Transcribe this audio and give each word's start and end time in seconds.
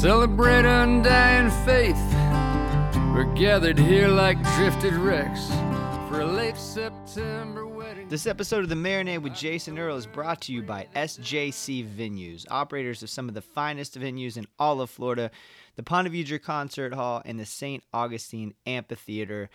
Celebrate 0.00 0.64
undying 0.64 1.50
faith. 1.66 1.94
We're 3.14 3.30
gathered 3.34 3.78
here 3.78 4.08
like 4.08 4.42
drifted 4.56 4.94
wrecks 4.94 5.46
for 6.08 6.22
a 6.22 6.24
late 6.24 6.56
September 6.56 7.66
wedding. 7.66 8.08
This 8.08 8.26
episode 8.26 8.62
of 8.62 8.70
The 8.70 8.76
Marinade 8.76 9.20
with 9.20 9.34
Jason 9.34 9.78
Earle 9.78 9.98
is 9.98 10.06
brought 10.06 10.40
to 10.40 10.54
you 10.54 10.62
by 10.62 10.88
SJC 10.96 11.86
Venues, 11.86 12.46
operators 12.50 13.02
of 13.02 13.10
some 13.10 13.28
of 13.28 13.34
the 13.34 13.42
finest 13.42 14.00
venues 14.00 14.38
in 14.38 14.46
all 14.58 14.80
of 14.80 14.88
Florida, 14.88 15.30
the 15.76 15.82
Ponte 15.82 16.08
Vedra 16.10 16.42
Concert 16.42 16.94
Hall 16.94 17.20
and 17.26 17.38
the 17.38 17.44
St. 17.44 17.84
Augustine 17.92 18.54
Amphitheater. 18.66 19.50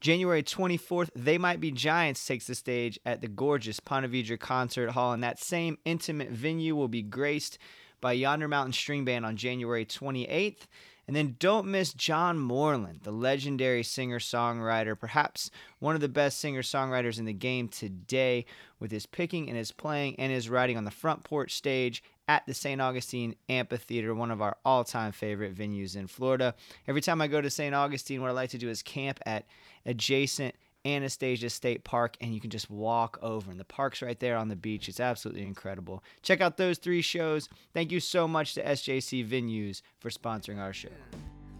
January 0.00 0.42
24th, 0.42 1.10
They 1.14 1.38
Might 1.38 1.60
Be 1.60 1.70
Giants 1.70 2.26
takes 2.26 2.48
the 2.48 2.56
stage 2.56 2.98
at 3.06 3.20
the 3.20 3.28
gorgeous 3.28 3.78
Ponte 3.78 4.10
Vedra 4.10 4.36
Concert 4.36 4.90
Hall, 4.90 5.12
and 5.12 5.22
that 5.22 5.38
same 5.38 5.78
intimate 5.84 6.30
venue 6.30 6.74
will 6.74 6.88
be 6.88 7.02
graced 7.02 7.56
by 8.00 8.12
Yonder 8.12 8.48
Mountain 8.48 8.72
String 8.72 9.04
Band 9.04 9.26
on 9.26 9.36
January 9.36 9.84
28th. 9.84 10.66
And 11.06 11.14
then 11.14 11.36
don't 11.38 11.68
miss 11.68 11.92
John 11.92 12.36
Moreland, 12.36 13.00
the 13.04 13.12
legendary 13.12 13.84
singer 13.84 14.18
songwriter, 14.18 14.98
perhaps 14.98 15.52
one 15.78 15.94
of 15.94 16.00
the 16.00 16.08
best 16.08 16.40
singer 16.40 16.62
songwriters 16.62 17.20
in 17.20 17.26
the 17.26 17.32
game 17.32 17.68
today, 17.68 18.44
with 18.80 18.90
his 18.90 19.06
picking 19.06 19.48
and 19.48 19.56
his 19.56 19.70
playing 19.70 20.16
and 20.18 20.32
his 20.32 20.50
writing 20.50 20.76
on 20.76 20.84
the 20.84 20.90
front 20.90 21.22
porch 21.22 21.54
stage 21.54 22.02
at 22.26 22.44
the 22.46 22.54
St. 22.54 22.80
Augustine 22.80 23.36
Amphitheater, 23.48 24.14
one 24.14 24.32
of 24.32 24.42
our 24.42 24.56
all 24.64 24.82
time 24.82 25.12
favorite 25.12 25.54
venues 25.54 25.94
in 25.94 26.08
Florida. 26.08 26.56
Every 26.88 27.00
time 27.00 27.20
I 27.20 27.28
go 27.28 27.40
to 27.40 27.50
St. 27.50 27.74
Augustine, 27.74 28.20
what 28.20 28.30
I 28.30 28.34
like 28.34 28.50
to 28.50 28.58
do 28.58 28.68
is 28.68 28.82
camp 28.82 29.20
at 29.24 29.46
adjacent 29.84 30.56
Anastasia 30.86 31.50
State 31.50 31.82
Park, 31.82 32.16
and 32.20 32.32
you 32.32 32.40
can 32.40 32.50
just 32.50 32.70
walk 32.70 33.18
over. 33.20 33.50
And 33.50 33.58
the 33.58 33.64
park's 33.64 34.00
right 34.02 34.18
there 34.18 34.36
on 34.36 34.48
the 34.48 34.56
beach. 34.56 34.88
It's 34.88 35.00
absolutely 35.00 35.42
incredible. 35.42 36.02
Check 36.22 36.40
out 36.40 36.56
those 36.56 36.78
three 36.78 37.02
shows. 37.02 37.48
Thank 37.74 37.90
you 37.90 38.00
so 38.00 38.28
much 38.28 38.54
to 38.54 38.64
SJC 38.64 39.28
Venues 39.28 39.82
for 39.98 40.10
sponsoring 40.10 40.58
our 40.58 40.72
show. 40.72 40.88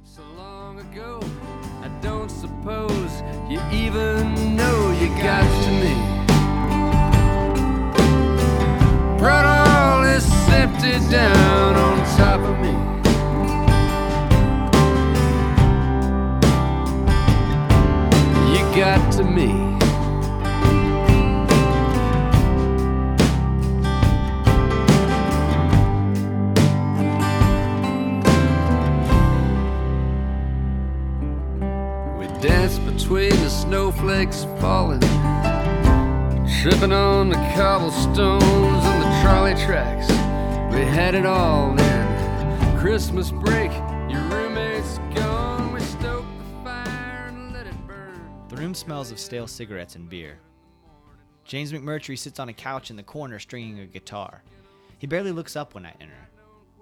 So 0.04 0.22
long 0.36 0.78
ago, 0.78 1.20
I 1.82 1.88
don't 2.00 2.30
suppose 2.30 3.22
you 3.50 3.60
even 3.72 4.56
know 4.56 4.92
you 5.00 5.08
got 5.20 5.42
to 5.64 5.70
me. 5.70 5.94
Brought 9.18 9.44
all 9.44 10.02
this 10.02 10.30
empty 10.50 10.98
down 11.10 11.74
on 11.74 11.98
top 12.16 12.40
of 12.40 12.58
me. 12.60 12.95
Got 18.76 19.10
to 19.10 19.24
me. 19.24 19.46
We 32.18 32.26
danced 32.42 32.84
between 32.84 33.30
the 33.30 33.48
snowflakes 33.48 34.44
falling, 34.60 35.00
tripping 36.60 36.92
on 36.92 37.30
the 37.30 37.36
cobblestones 37.56 38.42
and 38.42 39.02
the 39.02 39.22
trolley 39.22 39.54
tracks. 39.54 40.10
We 40.74 40.82
had 40.82 41.14
it 41.14 41.24
all 41.24 41.70
in 41.78 42.78
Christmas 42.78 43.30
break. 43.30 43.70
Smells 48.76 49.10
of 49.10 49.18
stale 49.18 49.46
cigarettes 49.46 49.96
and 49.96 50.08
beer. 50.08 50.38
James 51.44 51.72
McMurtry 51.72 52.18
sits 52.18 52.38
on 52.38 52.48
a 52.48 52.52
couch 52.52 52.90
in 52.90 52.96
the 52.96 53.02
corner 53.02 53.38
stringing 53.38 53.80
a 53.80 53.86
guitar. 53.86 54.42
He 54.98 55.06
barely 55.06 55.32
looks 55.32 55.56
up 55.56 55.74
when 55.74 55.86
I 55.86 55.94
enter. 56.00 56.12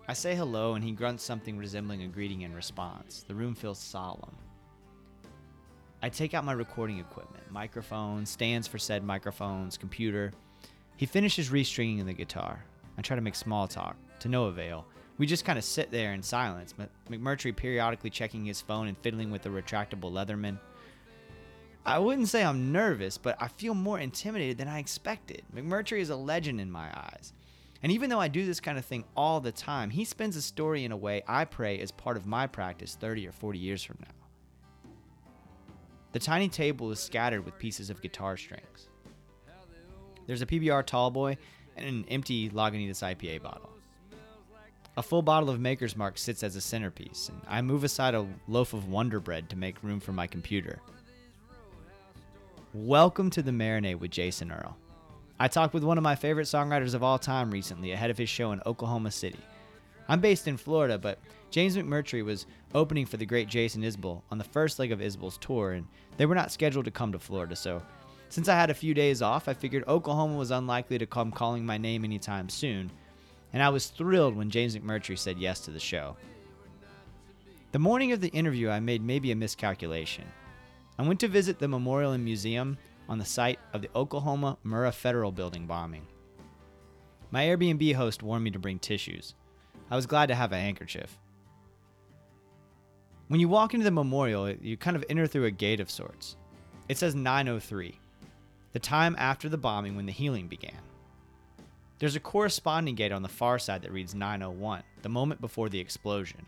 I 0.08 0.12
say 0.12 0.34
hello 0.34 0.74
and 0.74 0.84
he 0.84 0.92
grunts 0.92 1.22
something 1.22 1.56
resembling 1.56 2.02
a 2.02 2.08
greeting 2.08 2.42
in 2.42 2.54
response. 2.54 3.24
The 3.26 3.34
room 3.34 3.54
feels 3.54 3.78
solemn. 3.78 4.36
I 6.02 6.08
take 6.08 6.34
out 6.34 6.44
my 6.44 6.52
recording 6.52 6.98
equipment 6.98 7.50
microphones, 7.50 8.28
stands 8.28 8.66
for 8.66 8.78
said 8.78 9.02
microphones, 9.02 9.78
computer. 9.78 10.32
He 10.96 11.06
finishes 11.06 11.48
restringing 11.48 12.04
the 12.04 12.12
guitar. 12.12 12.64
I 12.98 13.02
try 13.02 13.16
to 13.16 13.22
make 13.22 13.34
small 13.34 13.66
talk, 13.66 13.96
to 14.20 14.28
no 14.28 14.44
avail. 14.44 14.86
We 15.16 15.26
just 15.26 15.44
kind 15.44 15.58
of 15.58 15.64
sit 15.64 15.90
there 15.90 16.12
in 16.12 16.22
silence, 16.22 16.74
McMurtry 17.08 17.54
periodically 17.54 18.10
checking 18.10 18.44
his 18.44 18.60
phone 18.60 18.88
and 18.88 18.98
fiddling 18.98 19.30
with 19.30 19.42
the 19.42 19.48
retractable 19.48 20.12
Leatherman. 20.12 20.58
I 21.86 21.98
wouldn't 21.98 22.28
say 22.28 22.42
I'm 22.42 22.72
nervous, 22.72 23.18
but 23.18 23.36
I 23.40 23.48
feel 23.48 23.74
more 23.74 23.98
intimidated 23.98 24.56
than 24.56 24.68
I 24.68 24.78
expected. 24.78 25.42
McMurtry 25.54 26.00
is 26.00 26.10
a 26.10 26.16
legend 26.16 26.60
in 26.60 26.70
my 26.70 26.86
eyes. 26.86 27.34
And 27.82 27.92
even 27.92 28.08
though 28.08 28.20
I 28.20 28.28
do 28.28 28.46
this 28.46 28.60
kind 28.60 28.78
of 28.78 28.84
thing 28.86 29.04
all 29.14 29.40
the 29.40 29.52
time, 29.52 29.90
he 29.90 30.06
spins 30.06 30.36
a 30.36 30.42
story 30.42 30.86
in 30.86 30.92
a 30.92 30.96
way 30.96 31.22
I 31.28 31.44
pray 31.44 31.76
is 31.76 31.92
part 31.92 32.16
of 32.16 32.24
my 32.24 32.46
practice 32.46 32.96
30 32.98 33.28
or 33.28 33.32
40 33.32 33.58
years 33.58 33.84
from 33.84 33.98
now. 34.00 34.90
The 36.12 36.18
tiny 36.18 36.48
table 36.48 36.90
is 36.90 37.00
scattered 37.00 37.44
with 37.44 37.58
pieces 37.58 37.90
of 37.90 38.00
guitar 38.00 38.38
strings. 38.38 38.88
There's 40.26 40.40
a 40.40 40.46
PBR 40.46 40.84
tallboy 40.84 41.36
and 41.76 41.86
an 41.86 42.04
empty 42.08 42.48
Lagunitas 42.48 43.02
IPA 43.02 43.42
bottle. 43.42 43.68
A 44.96 45.02
full 45.02 45.22
bottle 45.22 45.50
of 45.50 45.60
Maker's 45.60 45.96
Mark 45.96 46.16
sits 46.16 46.42
as 46.42 46.56
a 46.56 46.60
centerpiece, 46.60 47.28
and 47.28 47.42
I 47.48 47.60
move 47.60 47.84
aside 47.84 48.14
a 48.14 48.26
loaf 48.48 48.72
of 48.72 48.88
Wonder 48.88 49.20
Bread 49.20 49.50
to 49.50 49.56
make 49.56 49.82
room 49.82 50.00
for 50.00 50.12
my 50.12 50.26
computer. 50.26 50.80
Welcome 52.74 53.30
to 53.30 53.42
the 53.42 53.52
Marinade 53.52 54.00
with 54.00 54.10
Jason 54.10 54.50
Earle. 54.50 54.76
I 55.38 55.46
talked 55.46 55.74
with 55.74 55.84
one 55.84 55.96
of 55.96 56.02
my 56.02 56.16
favorite 56.16 56.48
songwriters 56.48 56.94
of 56.94 57.04
all 57.04 57.20
time 57.20 57.52
recently 57.52 57.92
ahead 57.92 58.10
of 58.10 58.18
his 58.18 58.28
show 58.28 58.50
in 58.50 58.60
Oklahoma 58.66 59.12
City. 59.12 59.38
I'm 60.08 60.20
based 60.20 60.48
in 60.48 60.56
Florida, 60.56 60.98
but 60.98 61.20
James 61.52 61.76
McMurtry 61.76 62.24
was 62.24 62.46
opening 62.74 63.06
for 63.06 63.16
the 63.16 63.26
great 63.26 63.46
Jason 63.46 63.82
Isbell 63.82 64.22
on 64.32 64.38
the 64.38 64.44
first 64.44 64.80
leg 64.80 64.90
of 64.90 64.98
Isbell's 64.98 65.38
tour, 65.38 65.74
and 65.74 65.86
they 66.16 66.26
were 66.26 66.34
not 66.34 66.50
scheduled 66.50 66.86
to 66.86 66.90
come 66.90 67.12
to 67.12 67.18
Florida, 67.20 67.54
so 67.54 67.80
since 68.28 68.48
I 68.48 68.56
had 68.56 68.70
a 68.70 68.74
few 68.74 68.92
days 68.92 69.22
off, 69.22 69.46
I 69.46 69.54
figured 69.54 69.84
Oklahoma 69.86 70.34
was 70.34 70.50
unlikely 70.50 70.98
to 70.98 71.06
come 71.06 71.30
calling 71.30 71.64
my 71.64 71.78
name 71.78 72.04
anytime 72.04 72.48
soon, 72.48 72.90
and 73.52 73.62
I 73.62 73.68
was 73.68 73.86
thrilled 73.86 74.34
when 74.34 74.50
James 74.50 74.76
McMurtry 74.76 75.16
said 75.16 75.38
yes 75.38 75.60
to 75.60 75.70
the 75.70 75.78
show. 75.78 76.16
The 77.70 77.78
morning 77.78 78.10
of 78.10 78.20
the 78.20 78.30
interview, 78.30 78.68
I 78.68 78.80
made 78.80 79.00
maybe 79.00 79.30
a 79.30 79.36
miscalculation. 79.36 80.24
I 80.98 81.02
went 81.02 81.20
to 81.20 81.28
visit 81.28 81.58
the 81.58 81.68
memorial 81.68 82.12
and 82.12 82.24
museum 82.24 82.78
on 83.08 83.18
the 83.18 83.24
site 83.24 83.58
of 83.72 83.82
the 83.82 83.90
Oklahoma 83.96 84.58
Murrah 84.64 84.94
Federal 84.94 85.32
Building 85.32 85.66
bombing. 85.66 86.06
My 87.30 87.44
Airbnb 87.44 87.94
host 87.94 88.22
warned 88.22 88.44
me 88.44 88.52
to 88.52 88.60
bring 88.60 88.78
tissues. 88.78 89.34
I 89.90 89.96
was 89.96 90.06
glad 90.06 90.26
to 90.26 90.34
have 90.34 90.52
a 90.52 90.58
handkerchief. 90.58 91.18
When 93.26 93.40
you 93.40 93.48
walk 93.48 93.74
into 93.74 93.84
the 93.84 93.90
memorial, 93.90 94.48
you 94.50 94.76
kind 94.76 94.96
of 94.96 95.04
enter 95.08 95.26
through 95.26 95.46
a 95.46 95.50
gate 95.50 95.80
of 95.80 95.90
sorts. 95.90 96.36
It 96.88 96.96
says 96.96 97.14
903, 97.14 97.98
the 98.72 98.78
time 98.78 99.16
after 99.18 99.48
the 99.48 99.58
bombing 99.58 99.96
when 99.96 100.06
the 100.06 100.12
healing 100.12 100.46
began. 100.46 100.78
There's 101.98 102.16
a 102.16 102.20
corresponding 102.20 102.94
gate 102.94 103.12
on 103.12 103.22
the 103.22 103.28
far 103.28 103.58
side 103.58 103.82
that 103.82 103.92
reads 103.92 104.14
901, 104.14 104.82
the 105.02 105.08
moment 105.08 105.40
before 105.40 105.68
the 105.68 105.80
explosion. 105.80 106.46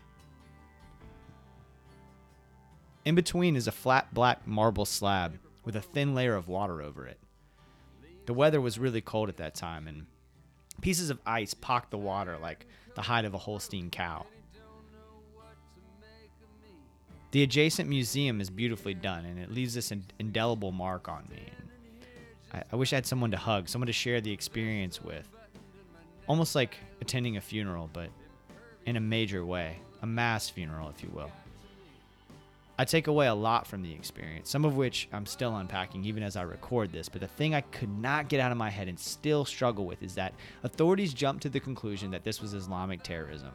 In 3.07 3.15
between 3.15 3.55
is 3.55 3.67
a 3.67 3.71
flat 3.71 4.13
black 4.13 4.45
marble 4.45 4.83
slab 4.83 5.39
with 5.63 5.77
a 5.77 5.81
thin 5.81 6.13
layer 6.13 6.35
of 6.35 6.49
water 6.49 6.81
over 6.81 7.07
it. 7.07 7.17
The 8.25 8.33
weather 8.33 8.59
was 8.59 8.77
really 8.77 8.99
cold 8.99 9.29
at 9.29 9.37
that 9.37 9.55
time, 9.55 9.87
and 9.87 10.07
pieces 10.81 11.09
of 11.09 11.21
ice 11.25 11.53
pocked 11.53 11.91
the 11.91 11.97
water 11.97 12.37
like 12.37 12.67
the 12.95 13.01
hide 13.01 13.23
of 13.23 13.33
a 13.33 13.37
Holstein 13.37 13.89
cow. 13.89 14.25
The 17.31 17.43
adjacent 17.43 17.87
museum 17.87 18.41
is 18.41 18.49
beautifully 18.49 18.93
done, 18.93 19.23
and 19.23 19.39
it 19.39 19.53
leaves 19.53 19.73
this 19.73 19.93
indelible 20.19 20.73
mark 20.73 21.07
on 21.07 21.29
me. 21.29 21.43
I, 22.53 22.63
I 22.73 22.75
wish 22.75 22.91
I 22.91 22.97
had 22.97 23.05
someone 23.05 23.31
to 23.31 23.37
hug, 23.37 23.69
someone 23.69 23.87
to 23.87 23.93
share 23.93 24.19
the 24.19 24.33
experience 24.33 25.01
with. 25.01 25.29
Almost 26.27 26.55
like 26.55 26.75
attending 26.99 27.37
a 27.37 27.41
funeral, 27.41 27.89
but 27.93 28.09
in 28.85 28.97
a 28.97 28.99
major 28.99 29.45
way. 29.45 29.77
a 30.01 30.05
mass 30.05 30.49
funeral, 30.49 30.89
if 30.89 31.01
you 31.01 31.09
will. 31.13 31.31
I 32.79 32.85
take 32.85 33.07
away 33.07 33.25
a 33.25 33.33
lot 33.33 33.65
from 33.65 33.81
the 33.81 33.91
experience, 33.91 34.51
some 34.51 34.63
of 34.63 34.77
which 34.77 35.09
I'm 35.11 35.25
still 35.25 35.55
unpacking 35.55 36.05
even 36.05 36.21
as 36.21 36.37
I 36.37 36.43
record 36.43 36.91
this, 36.91 37.09
but 37.09 37.21
the 37.21 37.27
thing 37.27 37.55
I 37.55 37.61
could 37.61 37.89
not 37.89 38.29
get 38.29 38.39
out 38.39 38.51
of 38.51 38.57
my 38.57 38.69
head 38.69 38.87
and 38.87 38.99
still 38.99 39.45
struggle 39.45 39.85
with 39.85 40.03
is 40.03 40.13
that 40.15 40.35
authorities 40.63 41.13
jumped 41.13 41.41
to 41.43 41.49
the 41.49 41.59
conclusion 41.59 42.11
that 42.11 42.23
this 42.23 42.39
was 42.39 42.53
Islamic 42.53 43.01
terrorism. 43.01 43.51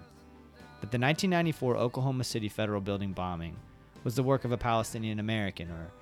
That 0.81 0.91
the 0.91 0.99
1994 0.99 1.77
Oklahoma 1.77 2.25
City 2.25 2.49
Federal 2.49 2.81
Building 2.81 3.13
bombing 3.13 3.57
was 4.03 4.17
the 4.17 4.25
work 4.25 4.45
of 4.45 4.51
a 4.51 4.59
Palestinian 4.59 5.21
American 5.21 5.71
or 5.71 5.93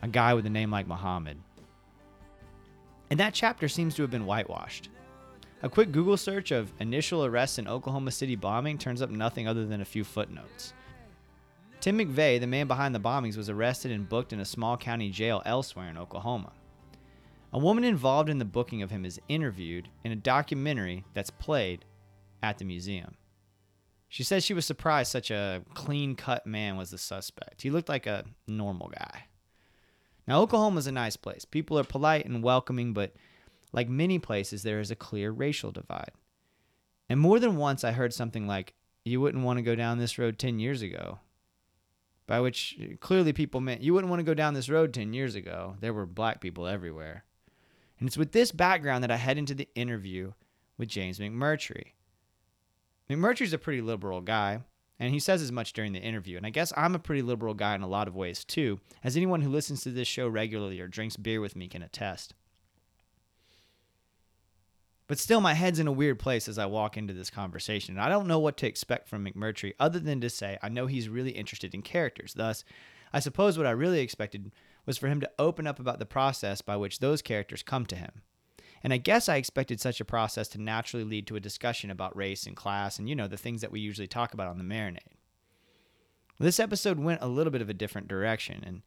a 0.00 0.08
guy 0.08 0.32
with 0.32 0.46
a 0.46 0.50
name 0.50 0.70
like 0.70 0.86
Muhammad. 0.86 1.36
And 3.10 3.20
that 3.20 3.34
chapter 3.34 3.68
seems 3.68 3.94
to 3.96 4.02
have 4.02 4.10
been 4.10 4.24
whitewashed. 4.24 4.88
A 5.62 5.68
quick 5.68 5.92
Google 5.92 6.16
search 6.16 6.52
of 6.52 6.72
initial 6.80 7.26
arrests 7.26 7.58
in 7.58 7.68
Oklahoma 7.68 8.12
City 8.12 8.36
bombing 8.36 8.78
turns 8.78 9.02
up 9.02 9.10
nothing 9.10 9.46
other 9.46 9.66
than 9.66 9.82
a 9.82 9.86
few 9.86 10.04
footnotes. 10.04 10.72
Tim 11.86 12.00
McVeigh, 12.00 12.40
the 12.40 12.48
man 12.48 12.66
behind 12.66 12.96
the 12.96 12.98
bombings, 12.98 13.36
was 13.36 13.48
arrested 13.48 13.92
and 13.92 14.08
booked 14.08 14.32
in 14.32 14.40
a 14.40 14.44
small 14.44 14.76
county 14.76 15.08
jail 15.08 15.40
elsewhere 15.46 15.88
in 15.88 15.96
Oklahoma. 15.96 16.50
A 17.52 17.60
woman 17.60 17.84
involved 17.84 18.28
in 18.28 18.40
the 18.40 18.44
booking 18.44 18.82
of 18.82 18.90
him 18.90 19.04
is 19.04 19.20
interviewed 19.28 19.88
in 20.02 20.10
a 20.10 20.16
documentary 20.16 21.04
that's 21.14 21.30
played 21.30 21.84
at 22.42 22.58
the 22.58 22.64
museum. 22.64 23.14
She 24.08 24.24
says 24.24 24.42
she 24.42 24.52
was 24.52 24.66
surprised 24.66 25.12
such 25.12 25.30
a 25.30 25.62
clean 25.74 26.16
cut 26.16 26.44
man 26.44 26.76
was 26.76 26.90
the 26.90 26.98
suspect. 26.98 27.62
He 27.62 27.70
looked 27.70 27.88
like 27.88 28.08
a 28.08 28.24
normal 28.48 28.88
guy. 28.88 29.26
Now, 30.26 30.40
Oklahoma's 30.40 30.88
a 30.88 30.92
nice 30.92 31.16
place. 31.16 31.44
People 31.44 31.78
are 31.78 31.84
polite 31.84 32.26
and 32.26 32.42
welcoming, 32.42 32.94
but 32.94 33.14
like 33.72 33.88
many 33.88 34.18
places, 34.18 34.64
there 34.64 34.80
is 34.80 34.90
a 34.90 34.96
clear 34.96 35.30
racial 35.30 35.70
divide. 35.70 36.10
And 37.08 37.20
more 37.20 37.38
than 37.38 37.54
once, 37.54 37.84
I 37.84 37.92
heard 37.92 38.12
something 38.12 38.48
like, 38.48 38.74
You 39.04 39.20
wouldn't 39.20 39.44
want 39.44 39.58
to 39.58 39.62
go 39.62 39.76
down 39.76 39.98
this 39.98 40.18
road 40.18 40.36
10 40.36 40.58
years 40.58 40.82
ago. 40.82 41.20
By 42.26 42.40
which 42.40 42.76
uh, 42.80 42.96
clearly 43.00 43.32
people 43.32 43.60
meant, 43.60 43.82
You 43.82 43.94
wouldn't 43.94 44.10
want 44.10 44.20
to 44.20 44.24
go 44.24 44.34
down 44.34 44.54
this 44.54 44.68
road 44.68 44.92
10 44.92 45.12
years 45.12 45.34
ago. 45.34 45.76
There 45.80 45.94
were 45.94 46.06
black 46.06 46.40
people 46.40 46.66
everywhere. 46.66 47.24
And 47.98 48.08
it's 48.08 48.18
with 48.18 48.32
this 48.32 48.52
background 48.52 49.02
that 49.02 49.10
I 49.10 49.16
head 49.16 49.38
into 49.38 49.54
the 49.54 49.68
interview 49.74 50.32
with 50.76 50.88
James 50.88 51.18
McMurtry. 51.18 51.92
McMurtry's 53.08 53.52
a 53.52 53.58
pretty 53.58 53.80
liberal 53.80 54.20
guy, 54.20 54.60
and 54.98 55.12
he 55.12 55.20
says 55.20 55.40
as 55.40 55.52
much 55.52 55.72
during 55.72 55.92
the 55.92 56.00
interview. 56.00 56.36
And 56.36 56.44
I 56.44 56.50
guess 56.50 56.72
I'm 56.76 56.94
a 56.94 56.98
pretty 56.98 57.22
liberal 57.22 57.54
guy 57.54 57.74
in 57.74 57.82
a 57.82 57.88
lot 57.88 58.08
of 58.08 58.16
ways 58.16 58.44
too, 58.44 58.80
as 59.04 59.16
anyone 59.16 59.42
who 59.42 59.48
listens 59.48 59.82
to 59.82 59.90
this 59.90 60.08
show 60.08 60.28
regularly 60.28 60.80
or 60.80 60.88
drinks 60.88 61.16
beer 61.16 61.40
with 61.40 61.56
me 61.56 61.68
can 61.68 61.82
attest. 61.82 62.34
But 65.08 65.18
still, 65.18 65.40
my 65.40 65.54
head's 65.54 65.78
in 65.78 65.86
a 65.86 65.92
weird 65.92 66.18
place 66.18 66.48
as 66.48 66.58
I 66.58 66.66
walk 66.66 66.96
into 66.96 67.14
this 67.14 67.30
conversation. 67.30 67.94
And 67.94 68.02
I 68.02 68.08
don't 68.08 68.26
know 68.26 68.40
what 68.40 68.56
to 68.58 68.66
expect 68.66 69.08
from 69.08 69.24
McMurtry 69.24 69.74
other 69.78 70.00
than 70.00 70.20
to 70.20 70.30
say 70.30 70.58
I 70.62 70.68
know 70.68 70.86
he's 70.86 71.08
really 71.08 71.30
interested 71.30 71.74
in 71.74 71.82
characters. 71.82 72.34
Thus, 72.34 72.64
I 73.12 73.20
suppose 73.20 73.56
what 73.56 73.66
I 73.66 73.70
really 73.70 74.00
expected 74.00 74.50
was 74.84 74.98
for 74.98 75.08
him 75.08 75.20
to 75.20 75.30
open 75.38 75.66
up 75.66 75.78
about 75.78 75.98
the 75.98 76.06
process 76.06 76.60
by 76.60 76.76
which 76.76 76.98
those 76.98 77.22
characters 77.22 77.62
come 77.62 77.86
to 77.86 77.96
him. 77.96 78.22
And 78.82 78.92
I 78.92 78.98
guess 78.98 79.28
I 79.28 79.36
expected 79.36 79.80
such 79.80 80.00
a 80.00 80.04
process 80.04 80.48
to 80.48 80.60
naturally 80.60 81.04
lead 81.04 81.26
to 81.28 81.36
a 81.36 81.40
discussion 81.40 81.90
about 81.90 82.16
race 82.16 82.46
and 82.46 82.56
class 82.56 82.98
and, 82.98 83.08
you 83.08 83.16
know, 83.16 83.26
the 83.26 83.36
things 83.36 83.60
that 83.60 83.72
we 83.72 83.80
usually 83.80 84.06
talk 84.06 84.34
about 84.34 84.48
on 84.48 84.58
the 84.58 84.64
marinade. 84.64 84.98
This 86.38 86.60
episode 86.60 86.98
went 86.98 87.22
a 87.22 87.28
little 87.28 87.50
bit 87.50 87.62
of 87.62 87.70
a 87.70 87.74
different 87.74 88.08
direction. 88.08 88.62
And 88.64 88.82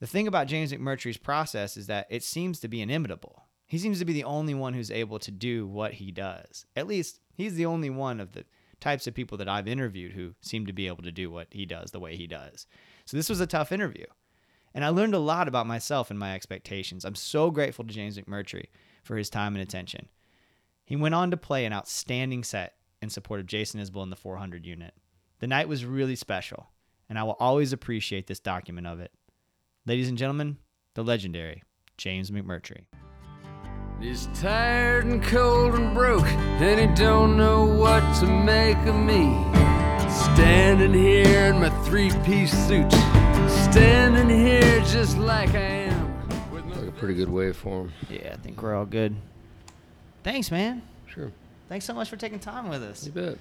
the 0.00 0.06
thing 0.06 0.26
about 0.26 0.46
James 0.46 0.72
McMurtry's 0.72 1.18
process 1.18 1.76
is 1.76 1.86
that 1.88 2.06
it 2.08 2.22
seems 2.22 2.60
to 2.60 2.68
be 2.68 2.80
inimitable. 2.80 3.44
He 3.68 3.78
seems 3.78 3.98
to 3.98 4.06
be 4.06 4.14
the 4.14 4.24
only 4.24 4.54
one 4.54 4.72
who's 4.72 4.90
able 4.90 5.18
to 5.20 5.30
do 5.30 5.66
what 5.66 5.94
he 5.94 6.10
does. 6.10 6.64
At 6.74 6.86
least, 6.86 7.20
he's 7.34 7.54
the 7.54 7.66
only 7.66 7.90
one 7.90 8.18
of 8.18 8.32
the 8.32 8.44
types 8.80 9.06
of 9.06 9.14
people 9.14 9.36
that 9.38 9.48
I've 9.48 9.68
interviewed 9.68 10.12
who 10.12 10.34
seem 10.40 10.66
to 10.66 10.72
be 10.72 10.86
able 10.86 11.02
to 11.02 11.12
do 11.12 11.30
what 11.30 11.48
he 11.50 11.66
does 11.66 11.90
the 11.90 12.00
way 12.00 12.16
he 12.16 12.26
does. 12.26 12.66
So 13.04 13.16
this 13.16 13.28
was 13.28 13.40
a 13.40 13.46
tough 13.46 13.70
interview. 13.70 14.06
And 14.74 14.84
I 14.84 14.88
learned 14.88 15.14
a 15.14 15.18
lot 15.18 15.48
about 15.48 15.66
myself 15.66 16.10
and 16.10 16.18
my 16.18 16.34
expectations. 16.34 17.04
I'm 17.04 17.14
so 17.14 17.50
grateful 17.50 17.84
to 17.84 17.92
James 17.92 18.18
McMurtry 18.18 18.66
for 19.02 19.16
his 19.16 19.28
time 19.28 19.54
and 19.54 19.62
attention. 19.62 20.08
He 20.84 20.96
went 20.96 21.14
on 21.14 21.30
to 21.30 21.36
play 21.36 21.66
an 21.66 21.72
outstanding 21.72 22.44
set 22.44 22.74
in 23.02 23.10
support 23.10 23.40
of 23.40 23.46
Jason 23.46 23.80
Isbell 23.80 24.02
in 24.02 24.10
the 24.10 24.16
400 24.16 24.64
unit. 24.64 24.94
The 25.40 25.46
night 25.46 25.68
was 25.68 25.84
really 25.84 26.16
special, 26.16 26.68
and 27.08 27.18
I 27.18 27.22
will 27.24 27.36
always 27.38 27.72
appreciate 27.72 28.26
this 28.26 28.40
document 28.40 28.86
of 28.86 29.00
it. 29.00 29.12
Ladies 29.84 30.08
and 30.08 30.18
gentlemen, 30.18 30.56
the 30.94 31.04
legendary 31.04 31.62
James 31.96 32.30
McMurtry. 32.30 32.84
He's 34.00 34.28
tired 34.34 35.06
and 35.06 35.22
cold 35.22 35.74
and 35.74 35.92
broke, 35.92 36.26
and 36.26 36.80
he 36.80 36.86
don't 36.94 37.36
know 37.36 37.64
what 37.64 38.00
to 38.20 38.26
make 38.26 38.76
of 38.86 38.94
me. 38.94 39.34
Standing 40.34 40.94
here 40.94 41.46
in 41.46 41.60
my 41.60 41.70
three-piece 41.84 42.52
suit, 42.68 42.90
standing 43.72 44.28
here 44.30 44.80
just 44.82 45.18
like 45.18 45.50
I 45.50 45.58
am. 45.88 46.50
with 46.52 46.64
Like 46.66 46.88
a 46.88 46.92
pretty 46.92 47.14
good 47.14 47.28
waveform. 47.28 47.90
Yeah, 48.08 48.30
I 48.34 48.36
think 48.36 48.62
we're 48.62 48.74
all 48.76 48.86
good. 48.86 49.16
Thanks, 50.22 50.50
man. 50.52 50.82
Sure. 51.06 51.32
Thanks 51.68 51.84
so 51.84 51.92
much 51.92 52.08
for 52.08 52.16
taking 52.16 52.38
time 52.38 52.68
with 52.68 52.82
us. 52.84 53.04
You 53.04 53.12
bet. 53.12 53.38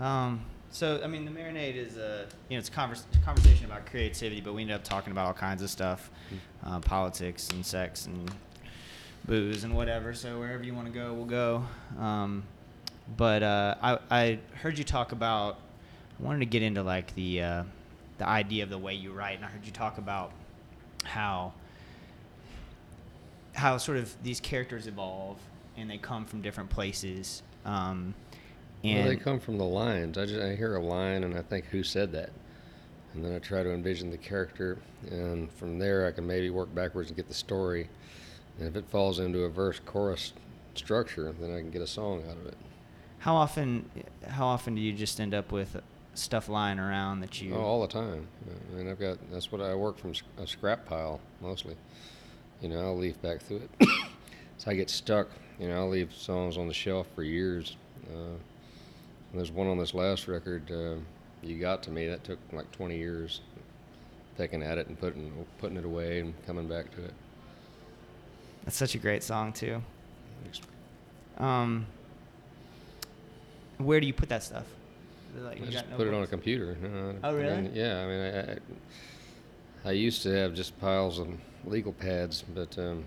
Um, 0.00 0.40
so 0.70 1.02
I 1.04 1.06
mean, 1.06 1.26
the 1.26 1.30
marinade 1.30 1.76
is 1.76 1.98
a 1.98 2.26
you 2.48 2.56
know 2.56 2.60
it's 2.60 2.68
a 2.70 2.72
convers- 2.72 3.04
conversation 3.24 3.66
about 3.66 3.84
creativity, 3.86 4.40
but 4.40 4.54
we 4.54 4.62
ended 4.62 4.74
up 4.74 4.84
talking 4.84 5.12
about 5.12 5.26
all 5.26 5.34
kinds 5.34 5.62
of 5.62 5.68
stuff, 5.68 6.10
uh, 6.64 6.80
politics 6.80 7.48
and 7.50 7.64
sex 7.64 8.06
and 8.06 8.30
booze 9.24 9.64
and 9.64 9.74
whatever. 9.74 10.14
So 10.14 10.38
wherever 10.38 10.62
you 10.64 10.74
want 10.74 10.86
to 10.86 10.92
go, 10.92 11.12
we'll 11.12 11.24
go. 11.24 11.64
Um, 11.98 12.44
but 13.16 13.42
uh, 13.42 13.74
I 13.82 13.98
I 14.10 14.38
heard 14.54 14.78
you 14.78 14.84
talk 14.84 15.12
about. 15.12 15.58
I 16.18 16.22
wanted 16.22 16.40
to 16.40 16.46
get 16.46 16.62
into 16.62 16.82
like 16.82 17.14
the 17.14 17.42
uh, 17.42 17.62
the 18.18 18.28
idea 18.28 18.62
of 18.62 18.70
the 18.70 18.78
way 18.78 18.94
you 18.94 19.12
write, 19.12 19.36
and 19.36 19.44
I 19.44 19.48
heard 19.48 19.64
you 19.64 19.72
talk 19.72 19.98
about 19.98 20.32
how 21.04 21.52
how 23.54 23.76
sort 23.76 23.98
of 23.98 24.14
these 24.22 24.40
characters 24.40 24.86
evolve 24.86 25.38
and 25.76 25.90
they 25.90 25.98
come 25.98 26.24
from 26.24 26.40
different 26.40 26.70
places. 26.70 27.42
Um, 27.64 28.14
and 28.84 29.00
well, 29.00 29.08
they 29.08 29.16
come 29.16 29.40
from 29.40 29.58
the 29.58 29.64
lines. 29.64 30.18
I 30.18 30.26
just 30.26 30.40
I 30.40 30.54
hear 30.54 30.76
a 30.76 30.80
line 30.80 31.24
and 31.24 31.36
I 31.36 31.42
think 31.42 31.66
who 31.66 31.82
said 31.82 32.12
that, 32.12 32.30
and 33.14 33.24
then 33.24 33.34
I 33.34 33.38
try 33.38 33.62
to 33.62 33.72
envision 33.72 34.10
the 34.10 34.18
character, 34.18 34.78
and 35.10 35.50
from 35.52 35.78
there 35.78 36.06
I 36.06 36.12
can 36.12 36.26
maybe 36.26 36.50
work 36.50 36.74
backwards 36.74 37.10
and 37.10 37.16
get 37.16 37.28
the 37.28 37.34
story. 37.34 37.88
And 38.62 38.68
if 38.68 38.76
it 38.76 38.88
falls 38.88 39.18
into 39.18 39.42
a 39.42 39.48
verse 39.48 39.80
chorus 39.84 40.32
structure, 40.76 41.34
then 41.40 41.52
I 41.52 41.58
can 41.58 41.72
get 41.72 41.82
a 41.82 41.86
song 41.86 42.22
out 42.30 42.36
of 42.36 42.46
it. 42.46 42.54
How 43.18 43.34
often, 43.34 43.90
how 44.28 44.46
often 44.46 44.76
do 44.76 44.80
you 44.80 44.92
just 44.92 45.20
end 45.20 45.34
up 45.34 45.50
with 45.50 45.82
stuff 46.14 46.48
lying 46.48 46.78
around 46.78 47.22
that 47.22 47.42
you? 47.42 47.56
Oh, 47.56 47.60
all 47.60 47.82
the 47.82 47.88
time. 47.88 48.28
I 48.72 48.76
mean, 48.76 48.88
I've 48.88 49.00
got 49.00 49.18
that's 49.32 49.50
what 49.50 49.60
I 49.60 49.74
work 49.74 49.98
from 49.98 50.12
a 50.38 50.46
scrap 50.46 50.86
pile 50.86 51.18
mostly. 51.40 51.74
You 52.60 52.68
know, 52.68 52.78
I'll 52.78 52.96
leaf 52.96 53.20
back 53.20 53.40
through 53.42 53.68
it. 53.80 53.88
so 54.58 54.70
I 54.70 54.74
get 54.74 54.88
stuck. 54.88 55.26
You 55.58 55.66
know, 55.66 55.78
I'll 55.78 55.90
leave 55.90 56.12
songs 56.14 56.56
on 56.56 56.68
the 56.68 56.74
shelf 56.74 57.08
for 57.16 57.24
years. 57.24 57.76
Uh, 58.06 58.36
there's 59.34 59.50
one 59.50 59.66
on 59.66 59.76
this 59.76 59.92
last 59.92 60.28
record, 60.28 60.70
uh, 60.70 61.00
"You 61.42 61.58
Got 61.58 61.82
to 61.84 61.90
Me," 61.90 62.06
that 62.06 62.22
took 62.22 62.38
like 62.52 62.70
20 62.70 62.96
years, 62.96 63.40
picking 64.36 64.62
at 64.62 64.78
it 64.78 64.86
and 64.86 64.96
putting 65.00 65.32
putting 65.58 65.78
it 65.78 65.84
away 65.84 66.20
and 66.20 66.32
coming 66.46 66.68
back 66.68 66.94
to 66.94 67.04
it. 67.06 67.14
That's 68.64 68.76
such 68.76 68.94
a 68.94 68.98
great 68.98 69.22
song 69.22 69.52
too. 69.52 69.82
Um, 71.38 71.86
where 73.78 74.00
do 74.00 74.06
you 74.06 74.12
put 74.12 74.28
that 74.28 74.42
stuff? 74.42 74.64
Like, 75.38 75.60
I 75.60 75.64
you 75.64 75.70
just 75.70 75.90
put 75.96 76.06
it 76.06 76.14
on 76.14 76.22
a 76.22 76.26
computer. 76.26 76.76
Uh, 76.84 77.26
Oh, 77.26 77.30
I 77.30 77.32
really? 77.32 77.62
mean, 77.62 77.72
yeah, 77.74 78.02
I 78.02 78.06
mean, 78.06 78.20
I, 78.20 78.52
I, 78.52 79.90
I 79.90 79.92
used 79.92 80.22
to 80.24 80.28
have 80.30 80.52
just 80.54 80.78
piles 80.78 81.18
of 81.18 81.28
legal 81.64 81.92
pads, 81.92 82.44
but 82.54 82.78
um, 82.78 83.04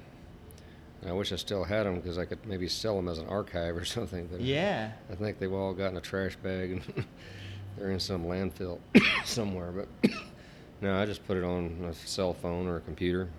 I 1.08 1.12
wish 1.12 1.32
I 1.32 1.36
still 1.36 1.64
had 1.64 1.86
them 1.86 1.96
because 1.96 2.18
I 2.18 2.26
could 2.26 2.44
maybe 2.48 2.68
sell 2.68 2.96
them 2.96 3.08
as 3.08 3.20
an 3.20 3.28
archive 3.28 3.78
or 3.78 3.86
something. 3.96 4.28
But 4.32 4.42
Yeah. 4.42 4.92
I 5.12 5.16
think 5.16 5.38
they've 5.40 5.54
all 5.54 5.74
got 5.74 5.92
in 5.92 5.98
a 5.98 6.02
trash 6.02 6.36
bag 6.38 6.72
and 6.72 7.06
they're 7.78 7.92
in 7.92 8.00
some 8.00 8.26
landfill 8.26 8.80
somewhere. 9.24 9.72
But 9.72 10.12
no, 10.82 11.00
I 11.00 11.06
just 11.06 11.26
put 11.28 11.38
it 11.38 11.44
on 11.44 11.86
a 11.90 11.94
cell 11.94 12.34
phone 12.34 12.68
or 12.68 12.78
a 12.78 12.82
computer. 12.82 13.30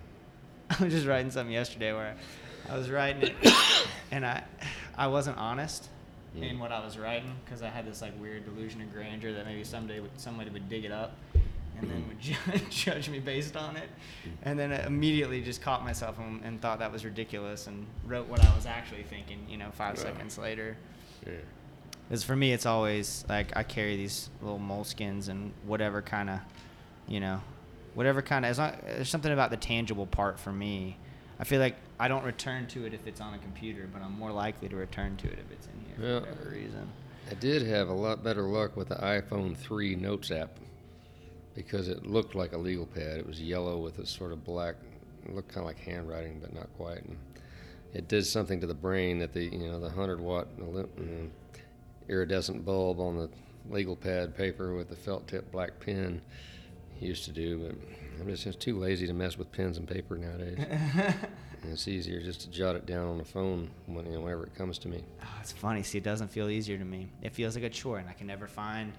I 0.79 0.83
was 0.83 0.93
just 0.93 1.07
writing 1.07 1.31
something 1.31 1.53
yesterday 1.53 1.93
where 1.93 2.15
I 2.69 2.77
was 2.77 2.89
writing 2.89 3.23
it 3.23 3.53
and 4.11 4.25
I 4.25 4.43
I 4.97 5.07
wasn't 5.07 5.37
honest 5.37 5.89
in 6.35 6.59
what 6.59 6.71
I 6.71 6.83
was 6.83 6.97
writing 6.97 7.33
because 7.43 7.61
I 7.61 7.69
had 7.69 7.87
this 7.87 8.01
like 8.01 8.19
weird 8.19 8.45
delusion 8.45 8.81
of 8.81 8.93
grandeur 8.93 9.33
that 9.33 9.45
maybe 9.45 9.63
someday 9.63 9.99
would, 9.99 10.11
somebody 10.17 10.49
would 10.49 10.69
dig 10.69 10.85
it 10.85 10.91
up 10.91 11.15
and 11.79 11.89
then 11.89 11.97
mm-hmm. 11.97 12.51
would 12.51 12.59
ju- 12.61 12.65
judge 12.69 13.09
me 13.09 13.19
based 13.19 13.55
on 13.55 13.75
it. 13.77 13.89
Mm-hmm. 14.23 14.29
And 14.43 14.59
then 14.59 14.71
I 14.71 14.85
immediately 14.85 15.41
just 15.41 15.61
caught 15.61 15.83
myself 15.83 16.19
and, 16.19 16.43
and 16.43 16.61
thought 16.61 16.79
that 16.79 16.91
was 16.91 17.05
ridiculous 17.05 17.67
and 17.67 17.85
wrote 18.05 18.27
what 18.27 18.43
I 18.43 18.55
was 18.55 18.65
actually 18.65 19.03
thinking, 19.03 19.45
you 19.49 19.57
know, 19.57 19.69
five 19.71 19.97
Wow. 19.97 20.03
seconds 20.03 20.37
later. 20.37 20.77
Yeah. 21.25 21.33
Because 22.07 22.23
for 22.23 22.35
me, 22.35 22.53
it's 22.53 22.65
always 22.65 23.25
like 23.27 23.55
I 23.55 23.63
carry 23.63 23.97
these 23.97 24.29
little 24.41 24.59
moleskins 24.59 25.27
and 25.27 25.51
whatever 25.65 26.01
kind 26.01 26.29
of, 26.29 26.39
you 27.07 27.19
know, 27.19 27.41
whatever 27.97 28.21
kind 28.21 28.45
of. 28.45 28.51
As 28.51 28.59
long, 28.59 28.73
there's 28.85 29.09
something 29.09 29.31
about 29.31 29.49
the 29.49 29.57
tangible 29.57 30.05
part 30.05 30.39
for 30.39 30.51
me. 30.53 30.95
I 31.39 31.45
feel 31.45 31.59
like 31.59 31.75
I 31.99 32.07
don't 32.07 32.23
return 32.23 32.67
to 32.67 32.85
it 32.85 32.93
if 32.93 33.07
it's 33.07 33.19
on 33.19 33.33
a 33.33 33.39
computer, 33.39 33.89
but 33.91 34.03
I'm 34.03 34.11
more 34.11 34.31
likely 34.31 34.69
to 34.69 34.75
return 34.75 35.17
to 35.17 35.27
it 35.27 35.39
if 35.39 35.51
it's 35.51 35.65
in 35.65 35.73
here 36.03 36.07
Yeah. 36.13 36.19
for 36.19 36.29
whatever 36.29 36.49
reason. 36.51 36.87
I 37.31 37.33
did 37.33 37.63
have 37.63 37.89
a 37.89 37.93
lot 37.93 38.23
better 38.23 38.43
luck 38.43 38.77
with 38.77 38.89
the 38.89 38.95
iPhone 38.97 39.57
3 39.57 39.95
Notes 39.95 40.29
app 40.29 40.59
because 41.55 41.87
it 41.87 42.05
looked 42.05 42.35
like 42.35 42.53
a 42.53 42.57
legal 42.57 42.85
pad. 42.85 43.17
It 43.17 43.25
was 43.25 43.41
yellow 43.41 43.79
with 43.79 43.97
a 43.97 44.05
sort 44.05 44.31
of 44.31 44.43
black, 44.45 44.75
looked 45.27 45.47
kind 45.49 45.61
of 45.61 45.65
like 45.65 45.79
handwriting, 45.79 46.37
but 46.39 46.53
not 46.53 46.67
quite. 46.77 47.03
And 47.03 47.17
it 47.95 48.07
did 48.07 48.27
something 48.27 48.61
to 48.61 48.67
the 48.67 48.75
brain 48.75 49.17
that 49.19 49.33
the 49.33 49.45
you 49.45 49.57
know 49.69 49.79
the 49.79 49.87
100 49.87 50.19
watt 50.19 50.47
iridescent 52.07 52.63
bulb 52.63 52.99
on 52.99 53.17
the 53.17 53.29
legal 53.69 53.95
pad 53.95 54.35
paper 54.37 54.75
with 54.75 54.87
the 54.89 54.95
felt 54.95 55.27
tip 55.27 55.51
black 55.51 55.79
pen 55.79 56.21
used 56.99 57.25
to 57.25 57.31
do. 57.31 57.59
But 57.59 58.21
I'm 58.21 58.27
just, 58.29 58.43
just 58.43 58.59
too 58.59 58.77
lazy 58.79 59.07
to 59.07 59.13
mess 59.13 59.37
with 59.37 59.51
pens 59.51 59.77
and 59.77 59.87
paper 59.87 60.17
nowadays. 60.17 60.57
and 60.59 61.71
it's 61.71 61.87
easier 61.87 62.21
just 62.21 62.41
to 62.41 62.49
jot 62.49 62.75
it 62.75 62.85
down 62.85 63.07
on 63.07 63.17
the 63.17 63.25
phone 63.25 63.69
when, 63.85 64.05
you 64.05 64.13
know, 64.13 64.21
whenever 64.21 64.45
it 64.45 64.55
comes 64.55 64.77
to 64.79 64.87
me. 64.87 65.03
Oh, 65.21 65.25
it's 65.41 65.51
funny. 65.51 65.83
See, 65.83 65.97
it 65.97 66.03
doesn't 66.03 66.29
feel 66.29 66.49
easier 66.49 66.77
to 66.77 66.85
me. 66.85 67.07
It 67.21 67.33
feels 67.33 67.55
like 67.55 67.63
a 67.63 67.69
chore, 67.69 67.99
and 67.99 68.09
I 68.09 68.13
can 68.13 68.27
never 68.27 68.47
find. 68.47 68.93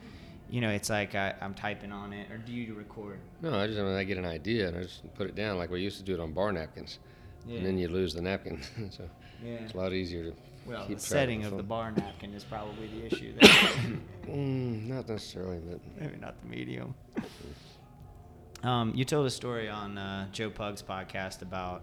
You 0.51 0.63
know, 0.63 0.71
it's 0.71 0.89
like 0.89 1.15
I, 1.15 1.35
I'm 1.43 1.53
typing 1.53 1.93
on 1.93 2.13
it, 2.15 2.31
or 2.31 2.39
do 2.39 2.53
you 2.53 2.73
record? 2.75 3.19
No, 3.43 3.55
I 3.55 3.67
just 3.67 3.79
I, 3.79 3.83
mean, 3.83 3.95
I 3.95 4.05
get 4.05 4.17
an 4.17 4.25
idea 4.25 4.69
and 4.69 4.79
I 4.79 4.83
just 4.83 5.03
put 5.15 5.27
it 5.29 5.35
down 5.35 5.59
like 5.59 5.71
we 5.71 5.83
used 5.83 5.99
to 5.99 6.03
do 6.03 6.15
it 6.15 6.21
on 6.21 6.33
bar 6.33 6.53
napkins. 6.53 7.01
Yeah. 7.47 7.59
And 7.59 7.67
then 7.67 7.77
you 7.79 7.89
lose 7.89 8.15
the 8.15 8.23
napkin, 8.23 8.63
so 8.91 9.09
Yeah. 9.45 9.57
it's 9.57 9.75
a 9.75 9.77
lot 9.77 9.93
easier 9.93 10.25
to 10.25 10.33
Well, 10.67 10.87
keep 10.87 10.97
the 10.99 11.03
setting 11.05 11.45
of 11.45 11.51
phone. 11.51 11.57
the 11.59 11.63
bar 11.65 11.91
napkin 11.93 12.33
is 12.33 12.45
probably 12.45 12.87
the 12.89 13.07
issue. 13.15 13.35
There. 13.41 14.37
Mm, 14.37 14.89
not 14.89 15.09
necessarily, 15.09 15.59
but 15.59 15.81
Maybe 16.01 16.17
not 16.19 16.35
the 16.43 16.49
medium. 16.49 16.95
Um, 18.63 18.93
you 18.95 19.05
told 19.05 19.27
a 19.27 19.31
story 19.31 19.69
on 19.69 19.97
uh, 19.99 20.27
Joe 20.33 20.51
Pug's 20.51 20.83
podcast 20.83 21.43
about 21.43 21.83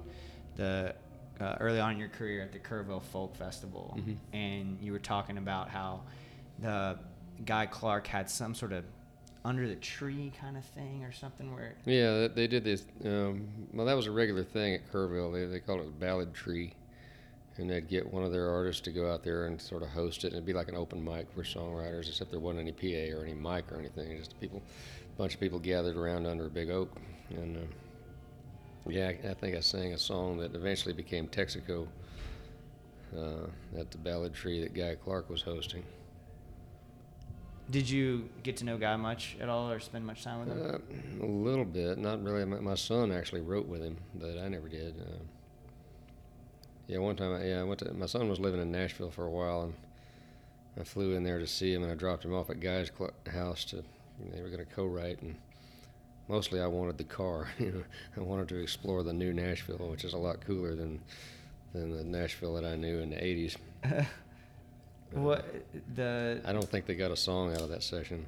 the 0.55 0.94
uh, 1.39 1.55
early 1.60 1.79
on 1.79 1.94
in 1.94 1.98
your 1.98 2.10
career 2.10 2.41
at 2.41 2.51
the 2.53 2.60
Kerrville 2.60 3.01
Folk 3.01 3.36
Festival, 3.36 3.98
Mhm. 4.00 4.15
and 4.34 4.77
you 4.82 4.91
were 4.94 5.00
talking 5.00 5.38
about 5.38 5.70
how 5.70 6.01
the 6.60 6.98
guy 7.46 7.65
Clark 7.65 8.08
had 8.08 8.29
some 8.29 8.55
sort 8.55 8.72
of 8.72 8.86
under 9.44 9.67
the 9.67 9.75
tree 9.75 10.32
kind 10.39 10.55
of 10.58 10.63
thing 10.65 11.03
or 11.03 11.12
something 11.12 11.53
where 11.53 11.75
yeah, 11.86 12.27
they, 12.27 12.48
did 12.48 12.63
this. 12.63 12.86
Um, 13.03 13.48
well, 13.74 13.86
that 13.86 13.94
was 13.96 14.08
a 14.08 14.12
regular 14.12 14.44
thing 14.44 14.74
at 14.75 14.91
Kerrville. 14.91 15.34
They 15.34 15.46
they 15.46 15.60
called 15.60 15.82
it 15.82 16.00
ballad 16.00 16.34
tree, 16.34 16.74
and 17.58 17.70
they'd 17.70 17.88
get 17.88 18.12
one 18.12 18.24
of 18.24 18.32
their 18.32 18.50
artists 18.50 18.82
to 18.84 18.91
go 18.91 19.12
out 19.12 19.24
there 19.24 19.46
and 19.46 19.62
sort 19.62 19.84
of 19.84 19.89
host 19.89 20.24
it. 20.24 20.27
And 20.27 20.34
it'd 20.38 20.46
be 20.46 20.53
like 20.53 20.70
an 20.70 20.75
open 20.75 21.03
mic 21.03 21.29
for 21.32 21.44
songwriters, 21.44 22.08
except 22.08 22.32
there 22.32 22.39
wasn't 22.39 22.62
any 22.62 22.72
PA 22.72 23.17
or 23.17 23.24
any 23.24 23.34
mic 23.34 23.72
or 23.72 23.77
anything. 23.77 24.17
Just 24.17 24.39
people, 24.39 24.62
bunch 25.18 25.34
of 25.34 25.40
people 25.40 25.60
gathered 25.60 25.98
around 25.98 26.26
under 26.28 26.46
a 26.46 26.50
big 26.50 26.70
oak, 26.70 26.92
and. 27.30 27.58
Uh, 27.58 27.62
Yeah, 28.88 29.08
I, 29.08 29.30
I 29.32 29.34
think 29.34 29.56
I 29.56 29.62
sang 29.62 29.94
a 29.94 29.98
song 29.98 30.38
that 30.38 30.54
eventually 30.54 30.94
became 30.94 31.28
Texaco 31.28 31.88
uh, 33.18 33.48
at 33.80 33.90
the 33.90 33.98
Ballad 33.98 34.32
Tree 34.36 34.62
that 34.62 34.76
Guy 34.76 34.94
Clark 35.04 35.28
was 35.28 35.42
hosting. 35.42 35.84
did 37.72 37.90
you 37.90 38.30
get 38.44 38.58
to 38.58 38.64
know 38.64 38.78
Guy 38.78 38.96
much 38.96 39.38
at 39.42 39.50
all 39.50 39.72
or 39.72 39.80
spend 39.80 40.06
much 40.06 40.24
time 40.24 40.40
with 40.40 40.50
him? 40.50 40.82
Uh, 41.22 41.26
a 41.26 41.28
little 41.28 41.66
bit, 41.66 41.98
not 41.98 42.24
really. 42.24 42.46
My, 42.46 42.60
my 42.60 42.76
son 42.76 43.12
actually 43.12 43.42
wrote 43.42 43.68
with 43.68 43.82
him, 43.82 43.98
but 44.14 44.38
I 44.38 44.48
never 44.50 44.70
did. 44.70 44.94
Uh, 45.00 45.18
yeah, 46.88 47.00
one 47.00 47.16
time, 47.16 47.34
I, 47.34 47.44
yeah, 47.48 47.62
I 47.62 47.64
went 47.64 47.80
to. 47.80 47.92
My 47.94 48.06
son 48.06 48.30
was 48.30 48.40
living 48.40 48.62
in 48.62 48.72
Nashville 48.72 49.10
for 49.10 49.26
a 49.26 49.32
while, 49.32 49.64
and 49.64 49.74
I 50.80 50.84
flew 50.84 51.14
in 51.16 51.24
there 51.24 51.40
to 51.40 51.48
see 51.48 51.74
him, 51.74 51.82
and 51.82 51.92
I 51.92 51.96
dropped 51.96 52.24
him 52.24 52.36
off 52.36 52.52
at 52.52 52.60
Guy's 52.60 52.92
cl- 52.96 53.14
house 53.34 53.66
to. 53.66 53.84
They 54.34 54.42
were 54.42 54.50
going 54.50 54.66
to 54.66 54.74
co-write, 54.74 55.22
and 55.22 55.36
mostly 56.28 56.62
I 56.62 56.68
wanted 56.68 56.98
the 56.98 57.04
car. 57.04 57.50
You 57.60 57.72
know, 57.72 57.84
I 58.18 58.22
wanted 58.22 58.50
to 58.50 58.62
explore 58.62 59.04
the 59.04 59.14
new 59.14 59.34
Nashville, 59.34 59.90
which 59.90 60.04
is 60.04 60.14
a 60.14 60.18
lot 60.18 60.42
cooler 60.42 60.76
than 60.76 61.02
than 61.74 61.96
the 61.96 62.04
Nashville 62.04 62.54
that 62.56 62.66
I 62.66 62.76
knew 62.76 63.00
in 63.00 63.10
the 63.10 63.18
'80s. 63.18 63.58
what 65.12 65.46
the 65.96 66.42
I 66.46 66.54
don't 66.54 66.68
think 66.68 66.86
they 66.86 66.96
got 66.96 67.12
a 67.12 67.18
song 67.18 67.54
out 67.54 67.62
of 67.62 67.70
that 67.70 67.84
session. 67.84 68.26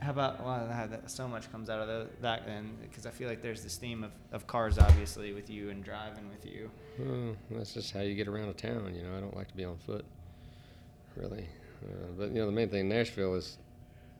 How 0.00 0.12
about 0.12 0.42
well, 0.42 0.66
that, 0.66 1.10
so 1.10 1.28
much 1.28 1.52
comes 1.52 1.68
out 1.68 1.80
of 1.80 1.86
tho- 1.86 2.06
that 2.22 2.46
then 2.46 2.70
because 2.82 3.04
I 3.04 3.10
feel 3.10 3.28
like 3.28 3.42
there's 3.42 3.62
this 3.62 3.76
theme 3.76 4.02
of, 4.02 4.12
of 4.32 4.46
cars 4.46 4.78
obviously 4.78 5.34
with 5.34 5.50
you 5.50 5.68
and 5.68 5.84
driving 5.84 6.30
with 6.30 6.50
you. 6.50 6.70
Well, 6.98 7.36
that's 7.50 7.74
just 7.74 7.92
how 7.92 8.00
you 8.00 8.14
get 8.14 8.26
around 8.26 8.48
a 8.48 8.54
town. 8.54 8.94
You 8.94 9.02
know, 9.02 9.16
I 9.16 9.20
don't 9.20 9.36
like 9.36 9.48
to 9.48 9.56
be 9.56 9.64
on 9.64 9.76
foot, 9.76 10.06
really. 11.16 11.44
Uh, 11.84 12.12
but 12.16 12.28
you 12.30 12.36
know, 12.36 12.46
the 12.46 12.52
main 12.52 12.70
thing 12.70 12.80
in 12.80 12.88
Nashville 12.88 13.34
is, 13.34 13.58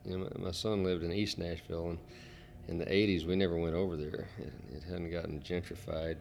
you 0.05 0.17
know, 0.17 0.29
my, 0.39 0.51
son 0.51 0.83
lived 0.83 1.03
in 1.03 1.11
East 1.11 1.37
Nashville, 1.37 1.89
and 1.89 1.99
in 2.67 2.77
the 2.77 2.85
'80s 2.85 3.25
we 3.25 3.35
never 3.35 3.57
went 3.57 3.75
over 3.75 3.97
there. 3.97 4.27
It, 4.39 4.53
it 4.77 4.83
hadn't 4.83 5.11
gotten 5.11 5.39
gentrified. 5.41 6.17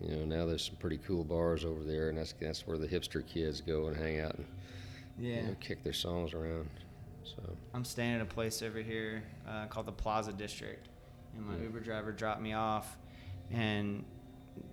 You 0.00 0.16
know, 0.16 0.24
now 0.24 0.46
there's 0.46 0.64
some 0.64 0.76
pretty 0.76 0.98
cool 0.98 1.24
bars 1.24 1.64
over 1.64 1.84
there, 1.84 2.08
and 2.08 2.18
that's 2.18 2.32
that's 2.40 2.66
where 2.66 2.78
the 2.78 2.88
hipster 2.88 3.26
kids 3.26 3.60
go 3.60 3.88
and 3.88 3.96
hang 3.96 4.20
out 4.20 4.34
and 4.36 4.46
you 5.18 5.42
know, 5.42 5.56
kick 5.60 5.82
their 5.82 5.92
songs 5.92 6.32
around. 6.32 6.70
So 7.24 7.42
I'm 7.74 7.84
staying 7.84 8.14
at 8.16 8.20
a 8.22 8.26
place 8.26 8.62
over 8.62 8.78
here 8.80 9.22
uh, 9.46 9.66
called 9.66 9.86
the 9.86 9.92
Plaza 9.92 10.32
District, 10.32 10.88
and 11.36 11.46
my 11.46 11.56
Yeah. 11.56 11.64
Uber 11.64 11.80
driver 11.80 12.12
dropped 12.12 12.40
me 12.40 12.54
off, 12.54 12.96
and 13.50 14.04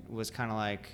was 0.09 0.31
kind 0.31 0.49
of 0.49 0.57
like, 0.57 0.89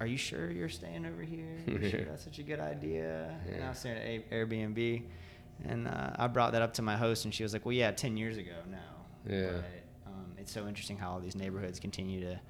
"Are 0.00 0.06
you 0.06 0.16
sure 0.16 0.50
you're 0.50 0.68
staying 0.68 1.06
over 1.06 1.22
here? 1.22 1.58
You 1.66 1.88
sure 1.88 2.04
that's 2.10 2.24
such 2.24 2.38
a 2.40 2.42
good 2.42 2.60
idea?" 2.60 3.38
And 3.46 3.54
I 3.54 3.58
Yeah. 3.58 3.68
was 3.68 3.78
staying 3.78 4.24
at 4.24 4.30
Airbnb, 4.30 5.04
and 5.64 5.88
uh, 5.88 6.10
I 6.16 6.26
brought 6.26 6.52
that 6.52 6.62
up 6.62 6.74
to 6.74 6.82
my 6.82 6.96
host, 6.96 7.24
and 7.24 7.34
she 7.34 7.42
was 7.42 7.52
like, 7.52 7.64
"Well, 7.64 7.72
yeah, 7.74 7.90
ten 7.90 8.16
years 8.16 8.36
ago, 8.36 8.52
no." 8.70 8.78
Yeah. 9.32 9.50
But 9.52 9.64
um, 10.06 10.32
it's 10.38 10.52
so 10.52 10.66
interesting 10.66 10.96
how 10.96 11.12
all 11.12 11.20
these 11.20 11.36
neighborhoods 11.36 11.80
continue 11.80 12.20
to 12.20 12.40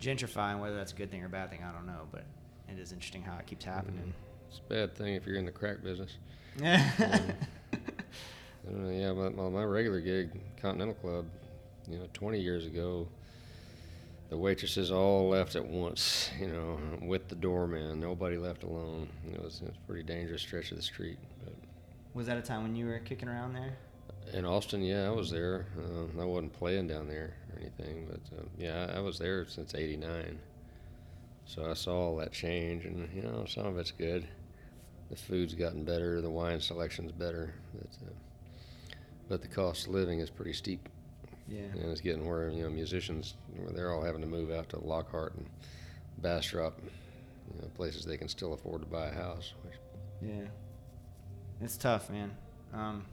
gentrify, 0.00 0.52
and 0.52 0.60
whether 0.60 0.76
that's 0.76 0.92
a 0.92 0.96
good 0.96 1.10
thing 1.10 1.22
or 1.22 1.26
a 1.26 1.30
bad 1.30 1.50
thing, 1.50 1.60
I 1.62 1.72
don't 1.72 1.86
know. 1.86 2.08
But 2.10 2.24
it 2.68 2.78
is 2.78 2.92
interesting 2.92 3.22
how 3.22 3.36
it 3.38 3.46
keeps 3.46 3.64
happening. 3.64 4.12
it's 4.48 4.58
a 4.58 4.72
bad 4.72 4.94
thing 4.94 5.14
if 5.14 5.26
you're 5.26 5.36
in 5.36 5.46
the 5.46 5.52
crack 5.52 5.82
business. 5.82 6.16
Uh, 8.64 8.88
yeah, 8.90 9.12
my, 9.12 9.28
my, 9.30 9.48
my 9.48 9.64
regular 9.64 10.00
gig, 10.00 10.30
Continental 10.60 10.94
Club, 10.94 11.26
you 11.88 11.98
know, 11.98 12.06
20 12.12 12.38
years 12.38 12.64
ago, 12.64 13.08
the 14.30 14.36
waitresses 14.36 14.92
all 14.92 15.28
left 15.28 15.56
at 15.56 15.66
once, 15.66 16.30
you 16.40 16.46
know, 16.46 16.78
with 17.02 17.28
the 17.28 17.34
doorman. 17.34 17.98
Nobody 18.00 18.36
left 18.36 18.62
alone. 18.62 19.08
It 19.30 19.42
was, 19.42 19.60
it 19.62 19.66
was 19.66 19.76
a 19.76 19.86
pretty 19.86 20.04
dangerous 20.04 20.42
stretch 20.42 20.70
of 20.70 20.76
the 20.76 20.82
street. 20.82 21.18
Was 22.14 22.26
that 22.26 22.36
a 22.36 22.42
time 22.42 22.62
when 22.62 22.76
you 22.76 22.86
were 22.86 22.98
kicking 22.98 23.28
around 23.28 23.54
there? 23.54 23.76
in 24.32 24.44
Austin, 24.46 24.82
yeah, 24.82 25.06
I 25.06 25.10
was 25.10 25.30
there. 25.30 25.66
Uh, 25.76 26.20
I 26.20 26.24
wasn't 26.24 26.52
playing 26.52 26.86
down 26.86 27.08
there 27.08 27.34
or 27.52 27.58
anything, 27.60 28.06
but 28.08 28.38
uh, 28.38 28.42
yeah, 28.56 28.86
I, 28.94 28.98
I 28.98 29.00
was 29.00 29.18
there 29.18 29.46
since 29.48 29.74
'89. 29.74 30.38
So 31.44 31.68
I 31.68 31.74
saw 31.74 31.94
all 32.08 32.16
that 32.18 32.32
change, 32.32 32.84
and 32.84 33.08
you 33.14 33.22
know, 33.22 33.44
some 33.46 33.66
of 33.66 33.76
it's 33.78 33.90
good. 33.90 34.26
The 35.10 35.16
food's 35.16 35.54
gotten 35.54 35.84
better, 35.84 36.20
the 36.20 36.30
wine 36.30 36.60
selection's 36.60 37.12
better, 37.12 37.52
but 37.74 37.88
uh, 38.06 38.10
but 39.28 39.42
the 39.42 39.48
cost 39.48 39.88
of 39.88 39.92
living 39.94 40.20
is 40.20 40.30
pretty 40.30 40.52
steep, 40.52 40.88
Yeah. 41.48 41.62
and 41.72 41.90
it's 41.90 42.00
getting 42.00 42.26
where 42.26 42.48
you 42.48 42.62
know 42.62 42.70
musicians 42.70 43.34
they're 43.74 43.92
all 43.92 44.02
having 44.02 44.20
to 44.22 44.26
move 44.28 44.50
out 44.52 44.68
to 44.70 44.78
Lockhart 44.78 45.34
and 45.34 45.46
Bastrop, 46.18 46.78
you 46.82 47.60
know, 47.60 47.68
places 47.74 48.04
they 48.04 48.16
can 48.16 48.28
still 48.28 48.52
afford 48.54 48.82
to 48.82 48.86
buy 48.86 49.08
a 49.08 49.14
house. 49.14 49.52
Which, 49.64 49.74
Yeah. 50.22 50.44
It's 51.62 51.76
tough, 51.76 52.10
man. 52.10 52.30
Um, 52.74 53.04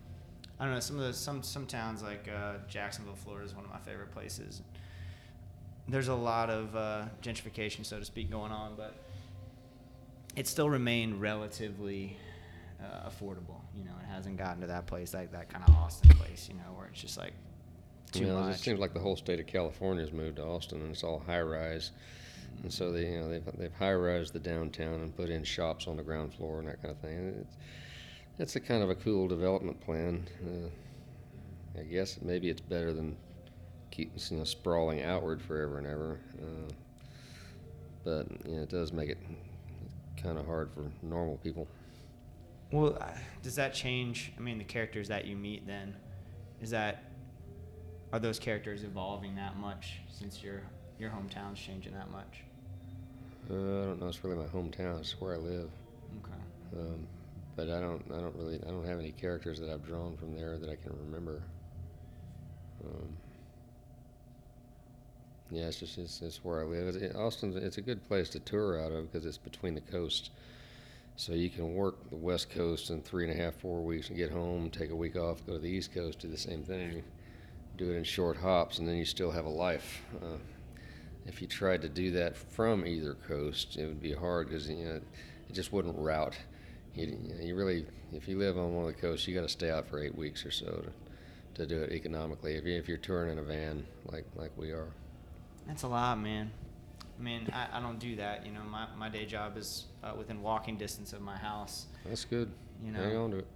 I 0.59 0.65
don't 0.65 0.73
know. 0.73 0.79
Some 0.79 0.99
of 0.99 1.05
the 1.05 1.13
some 1.13 1.43
some 1.43 1.65
towns 1.65 2.01
like 2.03 2.27
uh, 2.27 2.53
Jacksonville, 2.67 3.15
Florida, 3.15 3.45
is 3.45 3.55
one 3.55 3.63
of 3.65 3.71
my 3.71 3.79
favorite 3.79 4.11
places. 4.11 4.61
There's 5.87 6.07
a 6.07 6.15
lot 6.15 6.49
of 6.49 6.75
uh, 6.75 7.05
gentrification, 7.23 7.85
so 7.85 7.97
to 7.99 8.05
speak, 8.05 8.29
going 8.29 8.51
on, 8.51 8.75
but 8.75 8.93
it 10.35 10.47
still 10.47 10.69
remained 10.69 11.19
relatively 11.21 12.15
uh, 12.81 13.09
affordable. 13.09 13.61
You 13.75 13.85
know, 13.85 13.93
it 14.03 14.13
hasn't 14.13 14.37
gotten 14.37 14.61
to 14.61 14.67
that 14.67 14.85
place 14.85 15.13
like 15.13 15.31
that 15.31 15.49
kind 15.49 15.63
of 15.67 15.75
Austin 15.75 16.09
place. 16.11 16.47
You 16.49 16.55
know, 16.55 16.73
where 16.75 16.87
it's 16.87 17.01
just 17.01 17.17
like 17.17 17.33
too 18.11 18.21
you 18.21 18.27
know, 18.27 18.37
It 18.37 18.41
much. 18.41 18.51
just 18.53 18.63
seems 18.63 18.79
like 18.79 18.93
the 18.93 18.99
whole 18.99 19.15
state 19.15 19.39
of 19.39 19.47
California 19.47 20.03
has 20.03 20.11
moved 20.13 20.37
to 20.37 20.43
Austin, 20.43 20.81
and 20.81 20.91
it's 20.91 21.03
all 21.03 21.19
high 21.25 21.41
rise. 21.41 21.91
And 22.63 22.73
so 22.73 22.91
they, 22.91 23.05
you 23.11 23.19
know, 23.19 23.29
they've 23.29 23.43
they've 23.57 23.73
high 23.73 23.93
rise 23.93 24.31
the 24.31 24.39
downtown 24.39 24.95
and 25.01 25.15
put 25.15 25.29
in 25.29 25.43
shops 25.43 25.87
on 25.87 25.97
the 25.97 26.03
ground 26.03 26.33
floor 26.33 26.59
and 26.59 26.67
that 26.67 26.81
kind 26.81 26.91
of 26.91 26.99
thing. 26.99 27.35
It's 27.41 27.55
it's 28.39 28.55
a 28.55 28.59
kind 28.59 28.81
of 28.81 28.89
a 28.89 28.95
cool 28.95 29.27
development 29.27 29.79
plan. 29.81 30.25
Uh, 30.43 31.79
I 31.79 31.83
guess 31.83 32.19
maybe 32.21 32.49
it's 32.49 32.61
better 32.61 32.93
than 32.93 33.15
keep 33.91 34.11
you 34.29 34.37
know 34.37 34.43
sprawling 34.45 35.03
outward 35.03 35.41
forever 35.41 35.77
and 35.77 35.85
ever. 35.85 36.19
Uh, 36.41 36.71
but 38.03 38.27
you 38.47 38.55
know, 38.55 38.63
it 38.63 38.69
does 38.69 38.93
make 38.93 39.09
it 39.09 39.17
kind 40.21 40.37
of 40.37 40.45
hard 40.45 40.71
for 40.73 40.89
normal 41.03 41.37
people. 41.37 41.67
Well, 42.71 42.97
does 43.43 43.55
that 43.55 43.73
change? 43.73 44.31
I 44.37 44.41
mean, 44.41 44.57
the 44.57 44.63
characters 44.63 45.07
that 45.09 45.25
you 45.25 45.35
meet 45.35 45.67
then, 45.67 45.95
is 46.61 46.69
that 46.69 47.03
are 48.13 48.19
those 48.19 48.39
characters 48.39 48.83
evolving 48.83 49.35
that 49.35 49.57
much 49.57 49.99
since 50.09 50.41
your 50.41 50.61
your 50.97 51.09
hometown's 51.09 51.59
changing 51.59 51.93
that 51.93 52.09
much? 52.09 52.43
Uh, 53.49 53.53
I 53.53 53.85
don't 53.85 53.99
know. 53.99 54.07
It's 54.07 54.23
really 54.23 54.37
my 54.37 54.45
hometown. 54.45 54.99
It's 54.99 55.19
where 55.19 55.33
I 55.33 55.37
live. 55.37 55.69
Okay. 56.23 56.79
Um, 56.79 57.07
but 57.59 57.75
I 57.75 57.81
don't, 57.81 58.01
I 58.15 58.21
don't 58.21 58.35
really, 58.37 58.55
I 58.65 58.69
don't 58.69 58.85
have 58.85 58.99
any 58.99 59.11
characters 59.11 59.59
that 59.59 59.69
I've 59.69 59.85
drawn 59.85 60.15
from 60.15 60.33
there 60.33 60.57
that 60.57 60.69
I 60.69 60.75
can 60.75 60.95
remember. 61.05 61.43
Um, 62.85 63.17
yeah, 65.51 65.63
it's 65.63 65.79
just, 65.79 65.97
it's, 65.97 66.21
it's 66.21 66.45
where 66.45 66.61
I 66.61 66.63
live. 66.63 66.95
It, 66.95 67.15
Austin's, 67.17 67.57
it's 67.57 67.77
a 67.77 67.81
good 67.81 68.07
place 68.07 68.29
to 68.29 68.39
tour 68.39 68.81
out 68.81 68.93
of 68.93 69.11
because 69.11 69.25
it's 69.25 69.37
between 69.37 69.75
the 69.75 69.81
coast. 69.81 70.31
So 71.17 71.33
you 71.33 71.49
can 71.49 71.75
work 71.75 72.09
the 72.09 72.15
West 72.15 72.49
Coast 72.49 72.91
in 72.91 73.01
three 73.01 73.29
and 73.29 73.37
a 73.37 73.43
half, 73.43 73.55
four 73.55 73.81
weeks, 73.81 74.07
and 74.07 74.15
get 74.15 74.31
home, 74.31 74.69
take 74.69 74.91
a 74.91 74.95
week 74.95 75.17
off, 75.17 75.45
go 75.45 75.53
to 75.53 75.59
the 75.59 75.67
East 75.67 75.93
Coast, 75.93 76.19
do 76.19 76.29
the 76.29 76.37
same 76.37 76.63
thing. 76.63 77.03
Do 77.75 77.91
it 77.91 77.97
in 77.97 78.05
short 78.05 78.37
hops, 78.37 78.79
and 78.79 78.87
then 78.87 78.95
you 78.95 79.03
still 79.03 79.31
have 79.31 79.43
a 79.43 79.49
life. 79.49 80.01
Uh, 80.23 80.37
if 81.25 81.41
you 81.41 81.47
tried 81.47 81.81
to 81.81 81.89
do 81.89 82.11
that 82.11 82.37
from 82.37 82.87
either 82.87 83.15
coast, 83.27 83.75
it 83.75 83.85
would 83.85 84.01
be 84.01 84.13
hard 84.13 84.47
because 84.47 84.69
you 84.69 84.85
know 84.85 85.01
it 85.49 85.53
just 85.53 85.73
wouldn't 85.73 85.97
route. 85.97 86.37
You, 86.95 87.17
you 87.41 87.55
really, 87.55 87.85
if 88.13 88.27
you 88.27 88.37
live 88.37 88.57
on 88.57 88.73
one 88.73 88.85
of 88.85 88.95
the 88.95 88.99
coasts, 89.01 89.27
you 89.27 89.35
got 89.35 89.41
to 89.41 89.49
stay 89.49 89.69
out 89.69 89.87
for 89.87 90.01
eight 90.03 90.15
weeks 90.17 90.45
or 90.45 90.51
so 90.51 90.65
to, 90.65 90.91
to 91.55 91.65
do 91.65 91.81
it 91.83 91.91
economically. 91.91 92.55
If, 92.55 92.65
you, 92.65 92.75
if 92.77 92.87
you're 92.87 92.97
touring 92.97 93.31
in 93.31 93.39
a 93.39 93.43
van 93.43 93.85
like 94.11 94.25
like 94.35 94.51
we 94.57 94.71
are. 94.71 94.87
That's 95.67 95.83
a 95.83 95.87
lot, 95.87 96.19
man. 96.19 96.51
I 97.19 97.21
mean, 97.21 97.49
I, 97.53 97.77
I 97.77 97.81
don't 97.81 97.99
do 97.99 98.15
that. 98.15 98.45
You 98.45 98.53
know, 98.53 98.61
my, 98.61 98.87
my 98.97 99.09
day 99.09 99.25
job 99.25 99.57
is 99.57 99.85
uh, 100.03 100.13
within 100.17 100.41
walking 100.41 100.77
distance 100.77 101.13
of 101.13 101.21
my 101.21 101.37
house. 101.37 101.85
That's 102.05 102.25
good. 102.25 102.49
You 102.83 102.93
Hang 102.93 103.13
know. 103.13 103.23
on 103.25 103.31
to 103.31 103.37
it. 103.39 103.47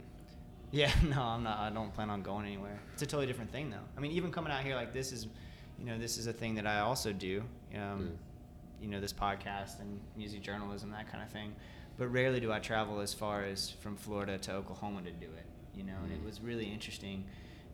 Yeah, 0.72 0.92
no, 1.04 1.22
I'm 1.22 1.44
not. 1.44 1.60
I 1.60 1.70
don't 1.70 1.94
plan 1.94 2.10
on 2.10 2.22
going 2.22 2.46
anywhere. 2.46 2.80
It's 2.94 3.02
a 3.02 3.06
totally 3.06 3.26
different 3.28 3.52
thing, 3.52 3.70
though. 3.70 3.78
I 3.98 4.02
mean, 4.02 4.12
even 4.12 4.32
coming 4.32 4.52
out 4.52 4.64
here 4.64 4.76
like 4.76 4.92
this 4.92 5.12
is, 5.12 5.28
you 5.80 5.86
know, 5.86 5.98
this 5.98 6.18
is 6.18 6.28
a 6.28 6.34
thing 6.34 6.56
that 6.56 6.68
I 6.68 6.80
also 6.80 7.12
do. 7.14 7.44
Um, 7.74 7.80
Mm. 7.80 8.10
You 8.82 8.90
know, 8.90 9.00
this 9.00 9.14
podcast 9.14 9.80
and 9.80 9.98
music 10.18 10.42
journalism, 10.42 10.92
that 10.92 11.10
kind 11.10 11.24
of 11.24 11.30
thing. 11.30 11.56
But 11.98 12.08
rarely 12.08 12.40
do 12.40 12.52
I 12.52 12.60
travel 12.60 13.00
as 13.00 13.14
far 13.14 13.44
as 13.44 13.70
from 13.70 13.96
Florida 13.96 14.38
to 14.40 14.54
Oklahoma 14.54 15.02
to 15.04 15.12
do 15.12 15.28
it. 15.28 15.46
You 15.76 15.84
know, 15.84 15.98
and 16.04 16.12
it 16.12 16.22
Mm. 16.22 16.26
was 16.26 16.42
really 16.42 16.66
interesting 16.72 17.26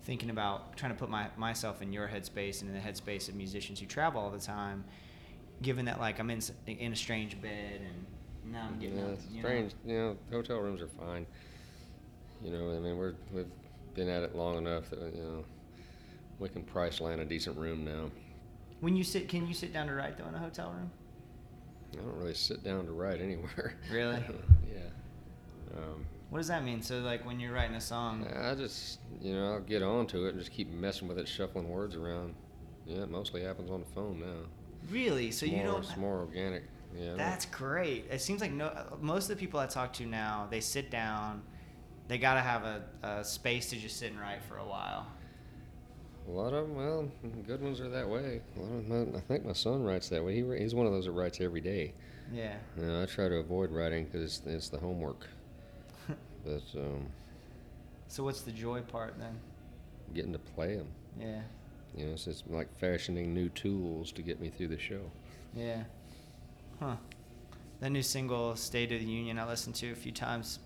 thinking 0.04 0.30
about 0.30 0.78
trying 0.78 0.92
to 0.94 0.98
put 0.98 1.10
my 1.10 1.28
myself 1.38 1.82
in 1.82 1.92
your 1.92 2.08
headspace 2.08 2.62
and 2.62 2.70
in 2.70 2.76
the 2.76 2.82
headspace 2.82 3.28
of 3.30 3.36
musicians 3.36 3.80
who 3.80 3.86
travel 3.86 4.22
all 4.22 4.32
the 4.32 4.40
time. 4.40 4.84
Given 5.62 5.86
that, 5.86 6.00
like, 6.00 6.20
I'm 6.20 6.30
in 6.30 6.40
in 6.68 6.94
a 6.94 6.96
strange 6.96 7.42
bed 7.42 7.82
and 7.82 8.52
now 8.54 8.66
I'm 8.68 8.80
getting 8.80 8.98
Yeah, 8.98 9.06
up. 9.06 9.14
it's 9.14 9.26
you 9.28 9.34
know. 9.36 9.40
strange. 9.42 9.74
You 9.86 9.94
know, 9.98 10.18
hotel 10.32 10.60
rooms 10.60 10.82
are 10.82 10.88
fine. 10.88 11.26
You 12.44 12.52
know, 12.52 12.76
I 12.76 12.80
mean, 12.80 12.98
we're 12.98 13.16
we've 13.34 13.52
been 13.94 14.08
at 14.08 14.24
it 14.24 14.36
long 14.36 14.58
enough 14.58 14.90
that 14.92 15.14
you 15.14 15.22
know 15.22 15.44
we 16.40 16.48
can 16.48 16.64
price 16.64 17.02
land 17.02 17.20
a 17.20 17.26
decent 17.26 17.58
room 17.58 17.84
now. 17.84 18.10
When 18.80 18.96
you 18.96 19.04
sit, 19.04 19.28
can 19.28 19.46
you 19.46 19.54
sit 19.54 19.74
down 19.74 19.88
to 19.88 19.94
write 19.94 20.18
though 20.18 20.28
in 20.28 20.36
a 20.36 20.40
hotel 20.40 20.72
room? 20.72 20.92
I 21.94 22.02
don't 22.02 22.16
really 22.16 22.34
sit 22.34 22.64
down 22.64 22.86
to 22.86 22.92
write 22.92 23.22
anywhere. 23.22 23.76
Really? 23.92 24.24
yeah. 24.72 24.80
Um, 25.78 26.06
What 26.30 26.40
does 26.40 26.48
that 26.48 26.64
mean? 26.64 26.82
So 26.82 27.00
like 27.00 27.26
when 27.26 27.40
you're 27.40 27.54
writing 27.54 27.76
a 27.76 27.82
song, 27.82 28.28
I 28.36 28.54
just, 28.56 29.00
you 29.22 29.34
know, 29.34 29.54
I'll 29.54 29.60
get 29.60 29.82
onto 29.82 30.26
it 30.26 30.30
and 30.30 30.40
just 30.40 30.52
keep 30.52 30.70
messing 30.72 31.08
with 31.08 31.18
it, 31.18 31.28
shuffling 31.28 31.70
words 31.70 31.96
around. 31.96 32.36
Yeah, 32.86 33.04
it 33.04 33.10
mostly 33.10 33.44
happens 33.44 33.70
on 33.72 33.82
the 33.82 33.86
phone 33.94 34.20
now. 34.20 34.48
really? 34.92 35.32
So 35.32 35.46
It's 35.46 35.54
you 35.54 35.58
more, 35.64 35.66
don't. 35.74 35.84
It's 35.84 35.98
more 35.98 36.20
organic. 36.20 36.64
Yeah. 36.98 37.14
That's 37.16 37.46
great. 37.46 38.06
It 38.10 38.20
seems 38.22 38.42
like 38.42 38.52
no. 38.52 38.72
Most 39.00 39.30
of 39.30 39.38
the 39.38 39.40
people 39.40 39.60
I 39.60 39.68
talk 39.68 39.94
to 39.94 40.06
now, 40.06 40.48
they 40.50 40.60
sit 40.60 40.90
down. 40.90 41.44
They 42.08 42.18
gotta 42.18 42.40
have 42.42 42.64
a, 42.64 42.84
a 43.04 43.24
space 43.24 43.70
to 43.70 43.76
just 43.76 43.98
sit 43.98 44.12
and 44.12 44.20
write 44.20 44.42
for 44.44 44.58
a 44.58 44.66
while. 44.66 45.06
A 46.28 46.32
lot 46.32 46.54
of 46.54 46.68
them, 46.68 46.76
well, 46.76 47.10
good 47.48 47.62
ones 47.62 47.80
are 47.80 47.90
that 47.90 48.08
way. 48.08 48.42
A 48.56 48.60
lot 48.60 48.78
of 48.78 48.88
them, 48.88 49.14
I 49.16 49.20
think 49.22 49.46
my 49.46 49.54
son 49.54 49.84
writes 49.84 50.10
that 50.10 50.24
way. 50.24 50.36
He, 50.36 50.58
he's 50.60 50.76
one 50.76 50.86
of 50.86 50.92
those 50.92 51.06
that 51.06 51.12
writes 51.12 51.42
every 51.42 51.62
day. 51.62 51.94
Yeah. 52.32 52.54
You 52.78 52.86
know, 52.86 53.02
I 53.02 53.06
try 53.08 53.28
to 53.28 53.36
avoid 53.38 53.72
writing 53.72 54.06
because 54.06 54.22
it's, 54.22 54.42
it's 54.46 54.70
the 54.70 54.78
homework. 54.78 55.28
but 56.46 56.62
um, 56.78 57.08
So 58.08 58.24
what's 58.24 58.42
the 58.42 58.52
joy 58.52 58.82
part 58.82 59.16
then? 59.20 59.40
getting 60.14 60.34
to 60.34 60.40
play 60.40 60.76
them, 60.76 60.88
Yeah. 61.20 61.42
you 61.96 62.06
know, 62.08 62.14
it's 62.14 62.26
just 62.26 62.50
like 62.50 62.68
fashioning 62.80 63.32
new 63.32 63.48
tools 63.50 64.12
to 64.14 64.24
get 64.24 64.40
me 64.42 64.50
through 64.50 64.70
the 64.70 64.80
show. 64.80 65.02
Yeah. 65.56 65.84
Huh. 66.80 66.96
That 67.80 67.92
new 67.92 68.02
single, 68.02 68.56
State 68.56 68.92
of 68.92 69.00
the 69.00 69.06
Union, 69.06 69.38
I 69.38 69.48
listened 69.48 69.76
to 69.76 69.92
a 69.92 69.96
few 69.96 70.12
times. 70.12 70.60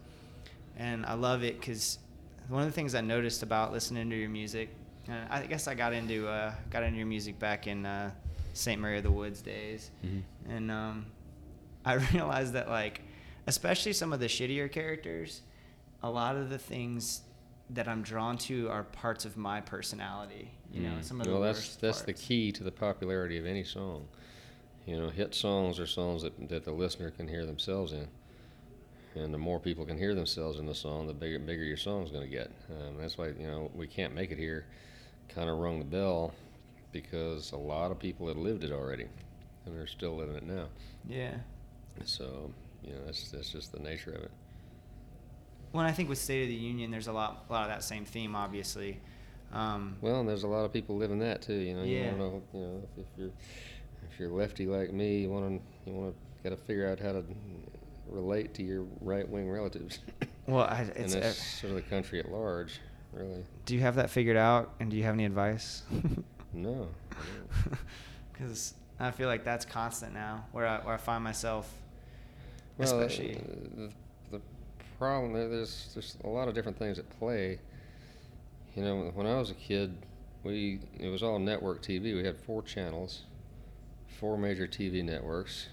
And 0.78 1.06
I 1.06 1.14
love 1.14 1.44
it 1.44 1.60
because 1.60 2.00
one 2.48 2.62
of 2.64 2.68
the 2.70 2.74
things 2.74 2.96
I 2.96 3.02
noticed 3.02 3.44
about 3.44 3.72
listening 3.74 4.10
to 4.10 4.16
your 4.16 4.30
music, 4.30 4.70
and 5.08 5.28
I 5.30 5.46
guess 5.46 5.68
I 5.68 5.74
got 5.76 5.94
into 5.94 6.28
uh, 6.28 6.54
got 6.70 6.84
into 6.84 6.98
your 6.98 7.08
music 7.08 7.38
back 7.40 7.68
in 7.68 7.86
uh, 7.86 8.12
St. 8.54 8.80
Mary 8.80 8.98
of 8.98 9.04
the 9.04 9.12
Woods 9.12 9.42
days. 9.42 9.92
And 10.50 10.72
um, 10.72 11.06
I 11.86 11.94
realized 12.14 12.54
that, 12.54 12.70
like, 12.70 13.02
especially 13.48 13.94
some 13.94 14.14
of 14.14 14.20
the 14.20 14.28
shittier 14.28 14.72
characters, 14.72 15.42
a 16.02 16.10
lot 16.10 16.36
of 16.36 16.50
the 16.50 16.58
things 16.58 17.22
that 17.70 17.88
I'm 17.88 18.02
drawn 18.04 18.38
to 18.40 18.70
are 18.70 18.84
parts 18.84 19.26
of 19.26 19.36
my 19.38 19.60
personality. 19.62 20.52
You 20.72 20.82
know, 20.82 20.90
Mm. 21.00 21.04
some 21.04 21.20
of 21.22 21.28
the 21.28 21.34
well, 21.34 21.42
that's 21.42 21.60
worst 21.60 21.82
that's 21.82 22.02
the 22.02 22.14
key 22.14 22.52
to 22.54 22.64
the 22.64 22.72
popularity 22.72 23.38
of 23.38 23.46
any 23.46 23.64
song. 23.64 24.08
You 24.86 25.00
know, 25.00 25.10
hit 25.10 25.34
songs 25.36 25.80
are 25.80 25.88
songs 25.88 26.24
that, 26.24 26.50
that 26.50 26.64
the 26.66 26.72
listener 26.72 27.10
can 27.12 27.28
hear 27.28 27.46
themselves 27.46 27.94
in, 27.94 28.08
and 29.16 29.34
the 29.34 29.38
more 29.38 29.60
people 29.60 29.86
can 29.86 29.98
hear 29.98 30.14
themselves 30.16 30.60
in 30.60 30.66
the 30.66 30.76
song, 30.76 31.08
the 31.08 31.14
bigger 31.14 31.40
bigger 31.40 31.64
your 31.64 31.78
song's 31.78 32.10
going 32.12 32.24
to 32.24 32.30
get. 32.30 32.52
Um, 32.70 32.98
that's 32.98 33.18
why 33.18 33.28
you 33.28 33.48
know 33.48 33.72
we 33.76 33.88
can't 33.88 34.14
make 34.16 34.32
it 34.32 34.38
here. 34.38 34.66
Kind 35.30 35.50
of 35.50 35.58
rung 35.58 35.80
the 35.80 35.86
bell 35.86 36.34
because 36.92 37.52
a 37.54 37.58
lot 37.58 37.92
of 37.92 37.98
people 38.00 38.28
had 38.28 38.38
lived 38.38 38.64
it 38.64 38.72
already, 38.72 39.08
and 39.66 39.76
they're 39.76 39.88
still 39.88 40.16
living 40.16 40.36
it 40.36 40.44
now. 40.44 40.66
Yeah. 41.10 41.36
So 42.06 42.52
you 42.84 42.94
know 42.94 43.00
that's 43.06 43.32
that's 43.32 43.50
just 43.52 43.72
the 43.72 43.80
nature 43.80 44.12
of 44.12 44.24
it. 44.24 44.32
Well, 45.72 45.84
I 45.86 45.92
think 45.92 46.08
with 46.08 46.20
State 46.20 46.44
of 46.44 46.50
the 46.50 46.54
Union, 46.56 46.92
there's 46.92 47.08
a 47.08 47.12
lot, 47.14 47.46
a 47.50 47.52
lot 47.54 47.64
of 47.64 47.70
that 47.70 47.84
same 47.84 48.06
theme, 48.06 48.36
obviously. 48.36 49.00
Um, 49.52 49.96
Well, 50.02 50.20
and 50.20 50.30
there's 50.30 50.44
a 50.44 50.48
lot 50.48 50.66
of 50.66 50.74
people 50.74 50.98
living 50.98 51.18
that 51.20 51.42
too. 51.42 51.56
You 51.56 51.76
know, 51.76 51.84
you 51.84 51.98
Yeah. 51.98 52.16
know, 52.16 52.44
you 52.54 52.60
know, 52.60 52.82
if, 52.98 53.06
if 53.06 53.08
you're 53.18 53.32
if 54.12 54.20
you're 54.20 54.30
lefty 54.30 54.68
like 54.68 54.94
me, 54.94 55.22
you 55.22 55.30
want 55.32 55.62
to 55.86 55.90
you 55.90 55.96
want 55.98 56.14
to 56.14 56.48
got 56.50 56.56
to 56.56 56.62
figure 56.64 56.88
out 56.88 57.00
how 57.00 57.14
to 57.14 57.24
relate 58.08 58.54
to 58.56 58.64
your 58.64 58.86
right 59.02 59.28
wing 59.28 59.50
relatives. 59.50 60.00
well, 60.46 60.66
I, 60.66 60.82
and 60.96 61.06
it's, 61.06 61.14
that's 61.16 61.40
uh, 61.40 61.62
sort 61.62 61.70
of 61.72 61.76
the 61.78 61.90
country 61.90 62.20
at 62.20 62.32
large, 62.32 62.80
really. 63.14 63.44
do 63.66 63.76
you 63.76 63.82
have 63.82 63.96
that 63.96 64.10
figured 64.10 64.38
out, 64.38 64.74
and 64.80 64.90
do 64.92 64.98
you 64.98 65.04
have 65.04 65.14
any 65.14 65.26
advice? 65.26 65.84
No. 66.56 66.88
Because 68.32 68.76
I 69.00 69.10
feel 69.10 69.28
like 69.28 69.44
that's 69.44 69.66
constant 69.66 70.14
now, 70.14 70.46
where 70.52 70.68
I, 70.68 70.78
where 70.86 70.94
I 70.94 70.98
find 70.98 71.24
myself, 71.24 71.68
Well, 72.78 72.88
uh, 72.94 73.00
especially. 73.06 73.42
the, 73.76 73.90
the 74.32 74.42
problem 75.00 75.34
there, 75.34 75.50
there's 75.50 75.90
there's 75.96 76.16
a 76.24 76.28
lot 76.28 76.48
of 76.48 76.54
different 76.54 76.78
things 76.78 77.00
at 77.00 77.10
play. 77.18 77.58
You 78.76 78.84
know, 78.84 79.12
when 79.16 79.26
I 79.26 79.36
was 79.38 79.50
a 79.50 79.56
kid, 79.56 79.96
we 80.44 80.80
it 81.00 81.08
was 81.10 81.24
all 81.24 81.40
network 81.40 81.82
TV. 81.82 82.16
We 82.16 82.24
had 82.24 82.38
four 82.38 82.62
channels, 82.62 83.24
four 84.20 84.38
major 84.38 84.68
TV 84.68 85.04
networks, 85.04 85.70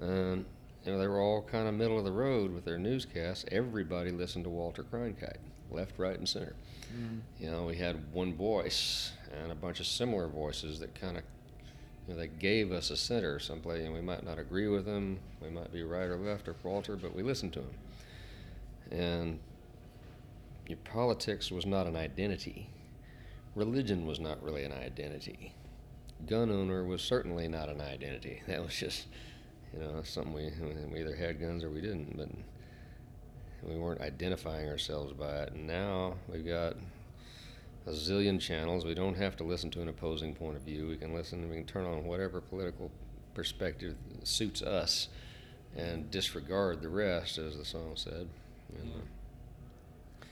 and 0.00 0.46
you 0.84 0.92
know 0.92 0.98
they 0.98 1.06
were 1.08 1.20
all 1.20 1.42
kind 1.42 1.68
of 1.68 1.74
middle 1.74 1.98
of 1.98 2.04
the 2.04 2.12
road 2.12 2.52
with 2.52 2.64
their 2.64 2.78
newscasts. 2.78 3.44
Everybody 3.50 4.10
listened 4.10 4.44
to 4.44 4.50
Walter 4.50 4.82
Cronkite, 4.82 5.36
left, 5.70 5.98
right, 5.98 6.16
and 6.18 6.28
center. 6.28 6.54
Mm, 6.96 7.20
You 7.38 7.50
know, 7.50 7.64
we 7.66 7.76
had 7.76 8.12
one 8.12 8.34
voice 8.34 9.12
and 9.40 9.52
a 9.52 9.54
bunch 9.54 9.80
of 9.80 9.86
similar 9.86 10.26
voices 10.26 10.80
that 10.80 10.94
kind 10.94 11.16
of, 11.16 11.22
you 12.08 12.14
know, 12.14 12.20
they 12.20 12.26
gave 12.28 12.72
us 12.72 12.90
a 12.90 12.96
center 12.96 13.38
someplace, 13.38 13.84
and 13.84 13.92
we 13.94 14.00
might 14.00 14.24
not 14.24 14.38
agree 14.38 14.66
with 14.68 14.84
them, 14.86 15.18
we 15.40 15.50
might 15.50 15.72
be 15.72 15.82
right 15.82 16.08
or 16.08 16.16
left 16.16 16.48
or 16.48 16.56
Walter, 16.64 16.96
but 16.96 17.14
we 17.14 17.22
listened 17.22 17.52
to 17.52 17.60
him. 17.60 17.70
And 18.90 19.38
your 20.66 20.78
politics 20.78 21.50
was 21.50 21.66
not 21.66 21.86
an 21.86 21.96
identity. 21.96 22.70
Religion 23.54 24.06
was 24.06 24.18
not 24.20 24.42
really 24.42 24.64
an 24.64 24.72
identity. 24.72 25.52
Gun 26.26 26.50
owner 26.50 26.84
was 26.84 27.02
certainly 27.02 27.48
not 27.48 27.68
an 27.68 27.80
identity. 27.80 28.42
That 28.48 28.62
was 28.64 28.74
just, 28.74 29.06
you 29.72 29.80
know, 29.80 30.02
something 30.02 30.32
we 30.32 30.50
we 30.92 31.00
either 31.00 31.14
had 31.14 31.40
guns 31.40 31.62
or 31.62 31.70
we 31.70 31.80
didn't, 31.80 32.16
but 32.16 32.28
we 33.62 33.76
weren't 33.76 34.00
identifying 34.00 34.68
ourselves 34.68 35.12
by 35.12 35.42
it. 35.42 35.52
And 35.52 35.66
now 35.66 36.14
we've 36.28 36.46
got 36.46 36.76
a 37.86 37.90
zillion 37.90 38.40
channels. 38.40 38.84
We 38.84 38.94
don't 38.94 39.16
have 39.16 39.36
to 39.36 39.44
listen 39.44 39.70
to 39.72 39.82
an 39.82 39.88
opposing 39.88 40.34
point 40.34 40.56
of 40.56 40.62
view. 40.62 40.88
We 40.88 40.96
can 40.96 41.14
listen. 41.14 41.48
We 41.48 41.56
can 41.56 41.66
turn 41.66 41.86
on 41.86 42.04
whatever 42.04 42.40
political 42.40 42.90
perspective 43.34 43.96
suits 44.24 44.60
us, 44.62 45.08
and 45.76 46.10
disregard 46.10 46.82
the 46.82 46.88
rest, 46.88 47.38
as 47.38 47.56
the 47.56 47.64
song 47.64 47.92
said. 47.94 48.28
And, 48.76 48.92
uh, 48.92 50.24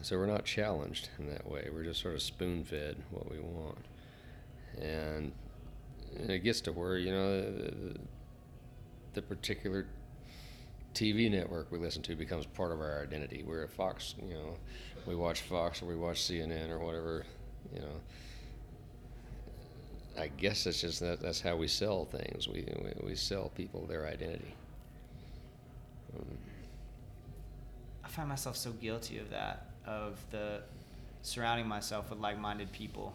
so 0.00 0.16
we're 0.16 0.26
not 0.26 0.44
challenged 0.44 1.08
in 1.18 1.28
that 1.28 1.50
way. 1.50 1.68
We're 1.72 1.82
just 1.82 2.00
sort 2.00 2.14
of 2.14 2.22
spoon-fed 2.22 2.96
what 3.10 3.30
we 3.30 3.40
want, 3.40 3.84
and, 4.80 5.32
and 6.16 6.30
it 6.30 6.44
gets 6.44 6.60
to 6.62 6.72
where 6.72 6.96
you 6.96 7.10
know 7.10 7.40
the, 7.40 7.50
the 7.50 7.96
particular 9.22 9.86
TV 10.94 11.30
network 11.30 11.70
we 11.70 11.78
listen 11.78 12.02
to 12.02 12.16
becomes 12.16 12.46
part 12.46 12.72
of 12.72 12.80
our 12.80 13.02
identity. 13.02 13.44
We're 13.46 13.64
a 13.64 13.68
Fox, 13.68 14.14
you 14.20 14.34
know, 14.34 14.56
we 15.06 15.14
watch 15.14 15.42
Fox 15.42 15.82
or 15.82 15.86
we 15.86 15.96
watch 15.96 16.22
CNN 16.22 16.70
or 16.70 16.78
whatever, 16.78 17.24
you 17.72 17.80
know. 17.80 18.00
I 20.18 20.28
guess 20.28 20.64
that's 20.64 20.80
just 20.80 21.00
that, 21.00 21.20
that's 21.20 21.40
how 21.40 21.56
we 21.56 21.68
sell 21.68 22.04
things. 22.04 22.48
We, 22.48 22.66
we 22.82 23.08
we 23.08 23.14
sell 23.14 23.52
people 23.54 23.86
their 23.86 24.06
identity. 24.06 24.54
Um, 26.16 26.26
I 28.04 28.08
find 28.08 28.28
myself 28.28 28.56
so 28.56 28.72
guilty 28.72 29.18
of 29.18 29.30
that, 29.30 29.66
of 29.86 30.18
the 30.30 30.62
surrounding 31.22 31.68
myself 31.68 32.10
with 32.10 32.18
like-minded 32.18 32.72
people. 32.72 33.14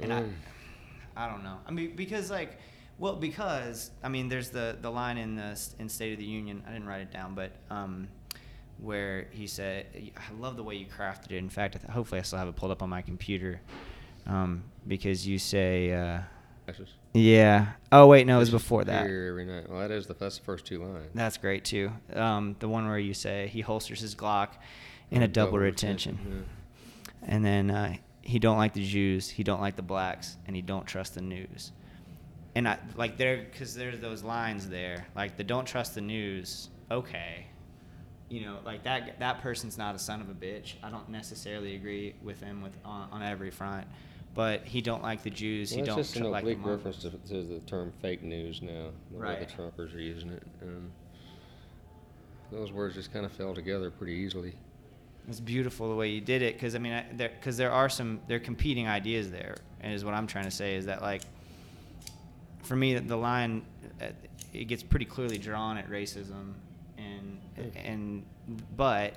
And 0.00 0.12
I, 0.12 0.18
um, 0.18 0.34
I 1.16 1.28
don't 1.28 1.44
know. 1.44 1.58
I 1.66 1.70
mean, 1.70 1.94
because 1.94 2.30
like 2.30 2.58
Well, 3.00 3.16
because 3.16 3.90
I 4.04 4.10
mean, 4.10 4.28
there's 4.28 4.50
the 4.50 4.76
the 4.80 4.90
line 4.90 5.16
in 5.16 5.34
the 5.34 5.58
in 5.78 5.88
State 5.88 6.12
of 6.12 6.18
the 6.18 6.24
Union. 6.24 6.62
I 6.68 6.72
didn't 6.72 6.86
write 6.86 7.00
it 7.00 7.10
down, 7.10 7.34
but 7.34 7.50
um, 7.70 8.08
where 8.78 9.26
he 9.30 9.46
said, 9.46 9.86
"I 10.16 10.38
love 10.38 10.56
the 10.56 10.62
way 10.62 10.74
you 10.74 10.84
crafted 10.84 11.32
it." 11.32 11.38
In 11.38 11.48
fact, 11.48 11.76
I 11.76 11.78
th- 11.78 11.90
hopefully 11.90 12.20
I 12.20 12.22
still 12.22 12.38
have 12.38 12.48
it 12.48 12.56
pulled 12.56 12.72
up 12.72 12.82
on 12.82 12.90
my 12.90 13.00
computer, 13.00 13.62
um, 14.26 14.64
because 14.86 15.26
you 15.26 15.38
say, 15.38 15.92
uh, 15.94 16.20
"Yeah." 17.14 17.72
Oh 17.90 18.06
wait, 18.06 18.26
no, 18.26 18.36
it 18.36 18.40
was 18.40 18.50
before 18.50 18.84
that. 18.84 19.04
Every 19.06 19.46
night. 19.46 19.70
Well, 19.70 19.80
that 19.80 19.90
is 19.90 20.06
the 20.06 20.12
that's 20.12 20.36
the 20.36 20.44
first 20.44 20.66
two 20.66 20.84
lines. 20.84 21.08
That's 21.14 21.38
great 21.38 21.64
too. 21.64 21.90
Um, 22.12 22.54
the 22.58 22.68
one 22.68 22.86
where 22.86 22.98
you 22.98 23.14
say 23.14 23.48
he 23.48 23.62
holsters 23.62 24.00
his 24.00 24.14
Glock 24.14 24.50
in 25.10 25.22
a 25.22 25.28
double, 25.28 25.58
retention, 25.58 26.46
and 27.22 27.42
then 27.42 27.70
uh, 27.70 27.96
he 28.20 28.38
don't 28.38 28.58
like 28.58 28.74
the 28.74 28.84
Jews, 28.84 29.30
he 29.30 29.42
don't 29.42 29.62
like 29.62 29.76
the 29.76 29.82
blacks, 29.82 30.36
and 30.46 30.54
he 30.54 30.60
don't 30.60 30.84
trust 30.86 31.14
the 31.14 31.22
news. 31.22 31.72
And 32.54 32.68
I 32.68 32.78
like 32.96 33.16
there 33.16 33.46
because 33.50 33.74
there's 33.74 34.00
those 34.00 34.22
lines 34.24 34.68
there, 34.68 35.06
like 35.14 35.36
the 35.36 35.44
don't 35.44 35.64
trust 35.66 35.94
the 35.94 36.00
news. 36.00 36.68
Okay, 36.90 37.46
you 38.28 38.40
know, 38.40 38.58
like 38.64 38.82
that 38.84 39.20
that 39.20 39.40
person's 39.40 39.78
not 39.78 39.94
a 39.94 39.98
son 39.98 40.20
of 40.20 40.28
a 40.28 40.34
bitch. 40.34 40.74
I 40.82 40.90
don't 40.90 41.08
necessarily 41.08 41.76
agree 41.76 42.14
with 42.22 42.40
him 42.40 42.60
with 42.62 42.72
on, 42.84 43.08
on 43.12 43.22
every 43.22 43.50
front, 43.52 43.86
but 44.34 44.64
he 44.64 44.80
don't 44.80 45.02
like 45.02 45.22
the 45.22 45.30
Jews. 45.30 45.70
Well, 45.70 45.80
he 45.80 45.86
don't 45.86 45.96
just 45.98 46.16
an 46.16 46.24
like 46.28 46.44
the 46.44 46.52
oblique 46.52 46.66
reference 46.66 46.98
to, 47.02 47.10
to 47.10 47.42
the 47.44 47.60
term 47.66 47.92
fake 48.02 48.22
news 48.24 48.62
now. 48.62 48.88
The 49.12 49.18
way 49.18 49.26
Right. 49.26 49.48
the 49.48 49.54
Trumpers 49.54 49.94
are 49.94 50.00
using 50.00 50.30
it. 50.30 50.42
Um, 50.62 50.90
those 52.50 52.72
words 52.72 52.96
just 52.96 53.12
kind 53.12 53.24
of 53.24 53.30
fell 53.30 53.54
together 53.54 53.92
pretty 53.92 54.14
easily. 54.14 54.54
It's 55.28 55.38
beautiful 55.38 55.88
the 55.88 55.94
way 55.94 56.08
you 56.08 56.20
did 56.20 56.42
it 56.42 56.54
because 56.54 56.74
I 56.74 56.78
mean, 56.78 56.94
I- 56.94 57.06
there 57.12 57.28
because 57.28 57.56
there 57.56 57.70
are 57.70 57.88
some 57.88 58.20
there 58.26 58.38
are 58.38 58.40
competing 58.40 58.88
ideas 58.88 59.30
there, 59.30 59.54
and 59.80 59.92
is 59.94 60.04
what 60.04 60.14
I'm 60.14 60.26
trying 60.26 60.46
to 60.46 60.50
say 60.50 60.74
is 60.74 60.86
that 60.86 61.00
like, 61.00 61.22
for 62.62 62.76
me, 62.76 62.98
the 62.98 63.16
line 63.16 63.62
uh, 64.00 64.06
it 64.52 64.64
gets 64.64 64.82
pretty 64.82 65.04
clearly 65.04 65.38
drawn 65.38 65.76
at 65.78 65.88
racism, 65.88 66.54
and 66.98 67.40
and 67.76 68.24
but 68.76 69.14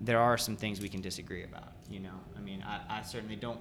there 0.00 0.18
are 0.18 0.38
some 0.38 0.56
things 0.56 0.80
we 0.80 0.88
can 0.88 1.00
disagree 1.00 1.44
about. 1.44 1.72
You 1.88 2.00
know, 2.00 2.14
I 2.36 2.40
mean, 2.40 2.64
I, 2.66 2.98
I 2.98 3.02
certainly 3.02 3.36
don't 3.36 3.60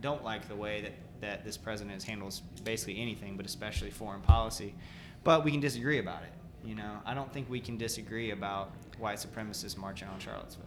don't 0.00 0.24
like 0.24 0.48
the 0.48 0.56
way 0.56 0.82
that 0.82 0.92
that 1.20 1.44
this 1.44 1.56
president 1.56 2.02
handles 2.02 2.40
basically 2.64 3.00
anything, 3.00 3.36
but 3.36 3.46
especially 3.46 3.90
foreign 3.90 4.20
policy. 4.22 4.74
But 5.22 5.44
we 5.44 5.50
can 5.50 5.60
disagree 5.60 5.98
about 5.98 6.22
it. 6.22 6.32
You 6.66 6.74
know, 6.74 6.98
I 7.04 7.14
don't 7.14 7.32
think 7.32 7.48
we 7.50 7.60
can 7.60 7.76
disagree 7.76 8.30
about 8.30 8.72
white 8.98 9.18
supremacists 9.18 9.76
marching 9.76 10.08
on 10.08 10.18
Charlottesville. 10.18 10.64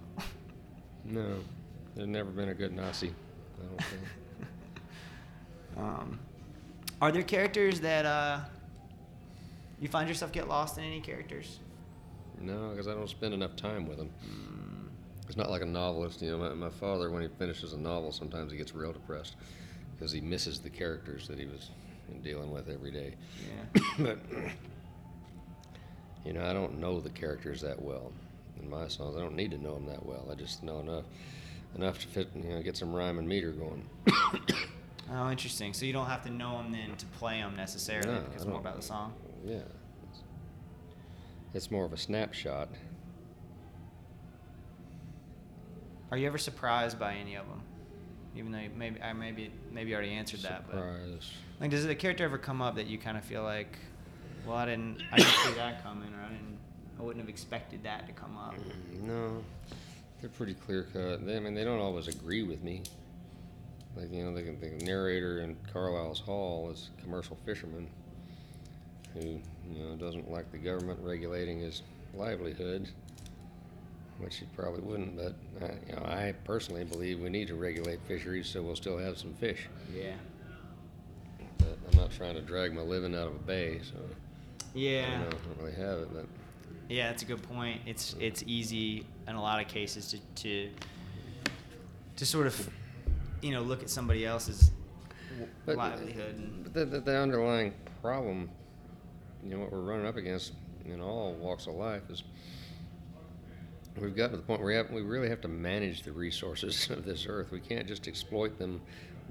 No, 1.05 1.39
there's 1.95 2.07
never 2.07 2.29
been 2.29 2.49
a 2.49 2.53
good 2.53 2.73
Nazi. 2.75 3.13
I 3.59 3.65
don't 3.65 3.83
think. 3.83 4.01
Um, 5.75 6.19
are 7.01 7.11
there 7.11 7.23
characters 7.23 7.79
that 7.81 8.05
uh, 8.05 8.39
you 9.79 9.87
find 9.87 10.07
yourself 10.07 10.31
get 10.31 10.47
lost 10.47 10.77
in 10.77 10.83
any 10.83 11.01
characters? 11.01 11.59
No, 12.39 12.69
because 12.69 12.87
I 12.87 12.93
don't 12.93 13.09
spend 13.09 13.33
enough 13.33 13.55
time 13.55 13.87
with 13.87 13.97
them. 13.97 14.09
Mm. 14.25 14.87
It's 15.27 15.37
not 15.37 15.49
like 15.49 15.61
a 15.61 15.65
novelist. 15.65 16.21
You 16.21 16.31
know, 16.31 16.37
my, 16.37 16.53
my 16.53 16.69
father, 16.69 17.09
when 17.09 17.21
he 17.21 17.29
finishes 17.39 17.73
a 17.73 17.77
novel, 17.77 18.11
sometimes 18.11 18.51
he 18.51 18.57
gets 18.57 18.75
real 18.75 18.91
depressed 18.91 19.35
because 19.95 20.11
he 20.11 20.21
misses 20.21 20.59
the 20.59 20.69
characters 20.69 21.27
that 21.27 21.39
he 21.39 21.45
was 21.45 21.69
dealing 22.23 22.51
with 22.51 22.69
every 22.69 22.91
day. 22.91 23.15
Yeah. 23.75 23.81
but 23.99 24.19
you 26.25 26.33
know, 26.33 26.45
I 26.45 26.53
don't 26.53 26.79
know 26.79 26.99
the 26.99 27.09
characters 27.09 27.61
that 27.61 27.81
well 27.81 28.11
in 28.61 28.69
my 28.69 28.87
songs. 28.87 29.15
I 29.15 29.19
don't 29.19 29.35
need 29.35 29.51
to 29.51 29.57
know 29.57 29.75
them 29.75 29.85
that 29.87 30.05
well. 30.05 30.27
I 30.31 30.35
just 30.35 30.63
know 30.63 30.79
enough 30.79 31.05
enough 31.75 31.99
to 31.99 32.07
fit, 32.07 32.29
you 32.35 32.49
know, 32.49 32.61
get 32.61 32.77
some 32.77 32.93
rhyme 32.93 33.17
and 33.17 33.27
meter 33.27 33.51
going. 33.51 33.83
Oh, 35.11 35.29
interesting. 35.29 35.73
So 35.73 35.85
you 35.85 35.93
don't 35.93 36.07
have 36.07 36.23
to 36.23 36.29
know 36.29 36.57
them 36.57 36.71
then 36.71 36.95
to 36.95 37.05
play 37.05 37.39
them 37.39 37.55
necessarily. 37.55 38.07
No, 38.07 38.21
because 38.21 38.35
it's 38.35 38.45
more 38.45 38.59
about 38.59 38.75
the 38.75 38.81
song. 38.81 39.13
Yeah, 39.45 39.55
it's, 40.09 40.21
it's 41.53 41.71
more 41.71 41.85
of 41.85 41.93
a 41.93 41.97
snapshot. 41.97 42.69
Are 46.11 46.17
you 46.17 46.27
ever 46.27 46.37
surprised 46.37 46.99
by 46.99 47.15
any 47.15 47.35
of 47.35 47.47
them? 47.47 47.61
Even 48.35 48.51
though 48.51 48.61
maybe 48.75 49.01
I 49.01 49.13
maybe 49.13 49.51
maybe 49.71 49.93
already 49.93 50.11
answered 50.11 50.41
that, 50.41 50.65
but 50.65 50.75
Surprise. 50.75 51.31
like, 51.59 51.69
does 51.69 51.85
the 51.85 51.95
character 51.95 52.23
ever 52.23 52.37
come 52.37 52.61
up 52.61 52.75
that 52.75 52.87
you 52.87 52.97
kind 52.97 53.17
of 53.17 53.23
feel 53.23 53.43
like, 53.43 53.77
well, 54.45 54.57
I 54.57 54.65
didn't 54.65 55.03
I 55.11 55.17
didn't 55.17 55.31
see 55.31 55.53
that 55.53 55.83
coming, 55.83 56.13
or 56.13 56.21
I 56.23 56.29
didn't 56.29 56.57
I 56.99 57.03
wouldn't 57.03 57.23
have 57.23 57.29
expected 57.29 57.83
that 57.83 58.07
to 58.07 58.13
come 58.13 58.37
up. 58.37 58.55
Mm, 58.55 59.01
no, 59.03 59.43
they're 60.21 60.29
pretty 60.31 60.53
clear 60.53 60.83
cut. 60.93 61.25
They, 61.25 61.35
I 61.35 61.39
mean, 61.39 61.53
they 61.53 61.63
don't 61.63 61.79
always 61.79 62.07
agree 62.07 62.43
with 62.43 62.63
me. 62.63 62.83
Like 63.95 64.11
you 64.11 64.23
know, 64.23 64.33
the, 64.33 64.41
the 64.41 64.83
narrator 64.85 65.41
in 65.41 65.55
Carlisle's 65.71 66.19
Haul 66.19 66.69
is 66.71 66.89
a 66.97 67.01
commercial 67.01 67.37
fisherman 67.45 67.87
who 69.13 69.39
you 69.71 69.83
know 69.85 69.95
doesn't 69.95 70.31
like 70.31 70.51
the 70.51 70.57
government 70.57 70.99
regulating 71.03 71.59
his 71.59 71.83
livelihood, 72.15 72.89
which 74.17 74.37
he 74.37 74.45
probably 74.55 74.81
wouldn't. 74.81 75.15
But 75.15 75.35
I, 75.61 75.73
you 75.87 75.95
know, 75.95 76.01
I 76.05 76.33
personally 76.43 76.83
believe 76.83 77.19
we 77.19 77.29
need 77.29 77.47
to 77.49 77.55
regulate 77.55 77.99
fisheries 78.07 78.47
so 78.47 78.61
we'll 78.63 78.75
still 78.75 78.97
have 78.97 79.17
some 79.17 79.33
fish. 79.35 79.67
Yeah. 79.95 80.13
But 81.59 81.77
I'm 81.91 81.97
not 81.99 82.11
trying 82.11 82.33
to 82.35 82.41
drag 82.41 82.73
my 82.73 82.81
living 82.81 83.13
out 83.15 83.27
of 83.27 83.35
a 83.35 83.39
bay, 83.39 83.79
so 83.83 83.97
I 83.99 84.77
Yeah. 84.77 85.09
don't, 85.11 85.19
know, 85.19 85.27
I 85.27 85.29
don't 85.29 85.57
really 85.59 85.75
have 85.75 85.99
it. 85.99 86.13
But 86.13 86.25
Yeah, 86.89 87.09
that's 87.09 87.21
a 87.21 87.25
good 87.25 87.43
point. 87.43 87.81
It's 87.85 88.15
it's 88.19 88.43
easy 88.47 89.05
in 89.27 89.35
a 89.35 89.41
lot 89.41 89.61
of 89.61 89.67
cases 89.67 90.07
to 90.09 90.17
to 90.43 90.69
to 92.15 92.25
sort 92.25 92.47
of 92.47 92.69
you 93.43 93.51
know 93.51 93.61
look 93.61 93.83
at 93.83 93.89
somebody 93.89 94.25
else's 94.25 94.71
But- 95.65 95.77
livelihood 95.77 96.35
and 96.37 96.63
But 96.63 96.73
the, 96.73 96.85
the, 96.85 96.99
the 97.01 97.17
underlying 97.17 97.73
problem, 98.01 98.49
you 99.43 99.51
know, 99.51 99.59
what 99.59 99.71
we're 99.71 99.81
running 99.81 100.05
up 100.07 100.15
against 100.15 100.53
in 100.85 101.01
all 101.01 101.33
walks 101.33 101.67
of 101.67 101.75
life 101.75 102.03
is 102.09 102.23
we've 103.99 104.15
got 104.15 104.31
to 104.31 104.37
the 104.37 104.43
point 104.43 104.59
where 104.59 104.67
we, 104.69 104.75
have, 104.75 104.89
we 104.91 105.01
really 105.01 105.29
have 105.29 105.41
to 105.41 105.47
manage 105.47 106.03
the 106.03 106.11
resources 106.11 106.89
of 106.89 107.05
this 107.05 107.25
earth. 107.27 107.51
We 107.51 107.59
can't 107.59 107.87
just 107.87 108.07
exploit 108.07 108.57
them 108.57 108.81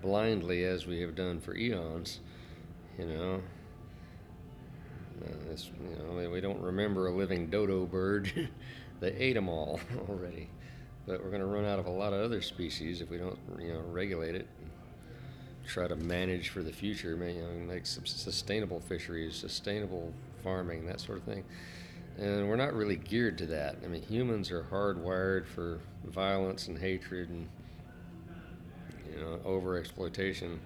blindly 0.01 0.65
as 0.65 0.87
we 0.87 1.01
have 1.01 1.15
done 1.15 1.41
for 1.41 1.57
eons, 1.57 2.21
you 2.99 3.07
know. 3.07 3.43
Uh, 5.25 5.55
you 5.55 6.23
know, 6.23 6.31
we 6.31 6.41
don't 6.41 6.61
remember 6.61 7.07
a 7.07 7.15
living 7.15 7.49
dodo 7.49 7.87
bird. 7.87 8.49
they 9.01 9.13
ate 9.13 9.35
them 9.35 9.49
all 9.49 9.79
already. 10.09 10.49
But 11.07 11.23
we're 11.23 11.31
going 11.31 11.41
to 11.41 11.47
run 11.47 11.65
out 11.65 11.79
of 11.79 11.87
a 11.87 11.91
lot 11.91 12.13
of 12.13 12.21
other 12.21 12.41
species 12.43 13.01
if 13.01 13.11
we 13.11 13.19
don't, 13.19 13.39
you 13.61 13.73
know, 13.73 13.81
regulate 13.91 14.35
it 14.35 14.47
try 15.67 15.87
to 15.87 15.97
manage 15.97 16.49
for 16.49 16.63
the 16.63 16.73
future, 16.73 17.11
you 17.11 17.41
know, 17.41 17.73
make 17.73 17.87
some 17.87 18.05
sustainable 18.05 18.81
fisheries, 18.81 19.37
sustainable 19.37 20.13
farming, 20.43 20.87
that 20.87 21.01
sort 21.01 21.19
of 21.19 21.25
thing. 21.25 21.45
And 22.19 22.49
we're 22.49 22.57
not 22.57 22.75
really 22.75 22.97
geared 22.97 23.39
to 23.39 23.47
that. 23.47 23.77
I 23.85 23.89
mean, 23.89 24.03
humans 24.03 24.51
are 24.51 24.65
hardwired 24.65 25.47
for 25.47 25.81
violence 26.05 26.69
and 26.69 26.79
hatred 26.79 27.31
and 27.31 27.49
you 29.15 29.21
know 29.21 29.41
over 29.45 29.79
exploitation. 29.79 30.61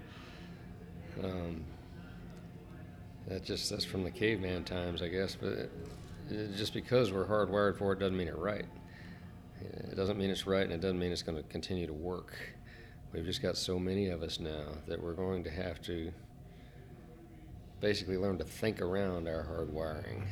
Um, 1.22 1.62
that 3.28 3.44
just 3.44 3.70
that's 3.70 3.84
from 3.84 4.02
the 4.02 4.10
caveman 4.10 4.64
times, 4.64 5.02
I 5.02 5.08
guess. 5.08 5.36
But 5.40 5.52
it, 5.52 5.72
it- 6.30 6.56
just 6.56 6.74
because 6.74 7.12
we're 7.12 7.26
hardwired 7.26 7.76
for 7.78 7.92
it 7.92 8.00
doesn't 8.00 8.16
mean 8.16 8.28
it's 8.28 8.36
right. 8.36 8.64
It 9.60 9.96
doesn't 9.96 10.18
mean 10.18 10.30
it's 10.30 10.46
right, 10.46 10.62
and 10.62 10.72
it 10.72 10.80
doesn't 10.80 10.98
mean 10.98 11.12
it's 11.12 11.22
going 11.22 11.36
to 11.36 11.48
continue 11.48 11.86
to 11.86 11.92
work. 11.92 12.36
We've 13.12 13.24
just 13.24 13.42
got 13.42 13.56
so 13.56 13.78
many 13.78 14.08
of 14.08 14.22
us 14.22 14.40
now 14.40 14.66
that 14.86 15.02
we're 15.02 15.14
going 15.14 15.44
to 15.44 15.50
have 15.50 15.80
to 15.82 16.12
basically 17.80 18.16
learn 18.16 18.38
to 18.38 18.44
think 18.44 18.80
around 18.80 19.28
our 19.28 19.44
hardwiring. 19.44 20.22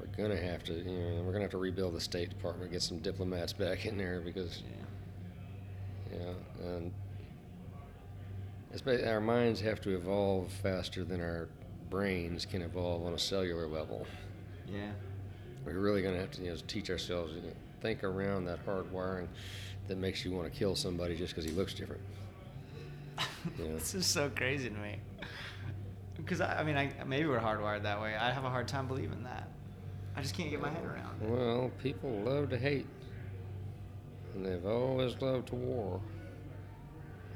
We're 0.00 0.06
going 0.16 0.30
to 0.30 0.42
have 0.42 0.64
to, 0.64 0.72
you 0.72 0.84
know, 0.84 1.22
we're 1.22 1.32
going 1.32 1.36
to 1.36 1.42
have 1.42 1.50
to 1.50 1.58
rebuild 1.58 1.94
the 1.94 2.00
State 2.00 2.28
Department, 2.30 2.72
get 2.72 2.82
some 2.82 2.98
diplomats 2.98 3.52
back 3.52 3.86
in 3.86 3.96
there 3.96 4.20
because, 4.20 4.62
yeah. 6.10 6.18
you 6.18 6.24
know, 6.24 6.34
and 6.64 6.92
it's 8.72 8.86
our 9.04 9.20
minds 9.20 9.60
have 9.60 9.80
to 9.82 9.94
evolve 9.96 10.50
faster 10.62 11.04
than 11.04 11.20
our 11.20 11.48
brains 11.90 12.46
can 12.46 12.62
evolve 12.62 13.04
on 13.04 13.14
a 13.14 13.18
cellular 13.18 13.66
level. 13.66 14.06
Yeah. 14.66 14.92
We're 15.64 15.78
really 15.78 16.02
going 16.02 16.14
to 16.14 16.20
have 16.20 16.30
to, 16.32 16.42
you 16.42 16.50
know, 16.50 16.56
teach 16.66 16.88
ourselves 16.88 17.34
to 17.34 17.40
think 17.80 18.04
around 18.04 18.44
that 18.46 18.64
hardwiring 18.66 19.28
that 19.88 19.98
makes 19.98 20.24
you 20.24 20.32
want 20.32 20.52
to 20.52 20.58
kill 20.58 20.74
somebody 20.76 21.16
just 21.16 21.34
because 21.34 21.44
he 21.48 21.56
looks 21.56 21.74
different. 21.74 22.02
This 23.56 23.94
is 23.94 24.06
so 24.06 24.30
crazy 24.30 24.68
to 24.68 24.76
me. 24.76 24.96
Because 26.16 26.42
I, 26.42 26.60
I 26.60 26.64
mean, 26.64 26.76
I, 26.76 26.92
maybe 27.06 27.26
we're 27.26 27.40
hardwired 27.40 27.84
that 27.84 27.98
way. 27.98 28.14
I 28.14 28.30
have 28.30 28.44
a 28.44 28.50
hard 28.50 28.68
time 28.68 28.86
believing 28.86 29.22
that. 29.22 29.48
I 30.14 30.20
just 30.20 30.34
can't 30.34 30.50
get 30.50 30.60
my 30.60 30.68
head 30.68 30.84
around 30.84 31.22
it. 31.22 31.30
Well, 31.30 31.70
people 31.82 32.10
love 32.10 32.50
to 32.50 32.58
hate, 32.58 32.86
and 34.34 34.44
they've 34.44 34.66
always 34.66 35.18
loved 35.22 35.48
to 35.48 35.54
war. 35.54 35.98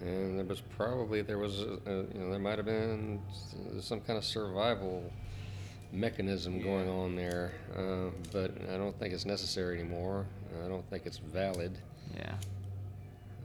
And 0.03 0.39
there 0.39 0.45
was 0.45 0.61
probably 0.61 1.23
there 1.23 1.39
was 1.39 1.63
a, 1.63 1.79
a, 1.87 1.97
you 1.97 2.21
know 2.21 2.31
there 2.31 2.39
might 2.39 2.59
have 2.59 2.67
been 2.67 3.23
some 3.81 4.03
kind 4.03 4.19
of 4.19 4.25
survival 4.25 5.11
mechanism 5.95 6.61
going 6.61 6.89
on 6.89 7.15
there, 7.17 7.53
uh, 7.77 8.11
but 8.33 8.51
I 8.73 8.77
don't 8.77 8.99
think 8.99 9.15
it's 9.15 9.25
necessary 9.25 9.79
anymore. 9.79 10.27
I 10.65 10.69
don't 10.69 10.89
think 10.91 11.07
it's 11.07 11.19
valid 11.19 11.79
Yeah. 12.17 12.35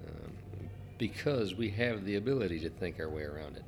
um, 0.07 0.31
because 0.97 1.55
we 1.55 1.69
have 1.71 2.05
the 2.05 2.15
ability 2.15 2.59
to 2.61 2.69
think 2.69 2.99
our 2.99 3.09
way 3.09 3.23
around 3.23 3.57
it. 3.57 3.63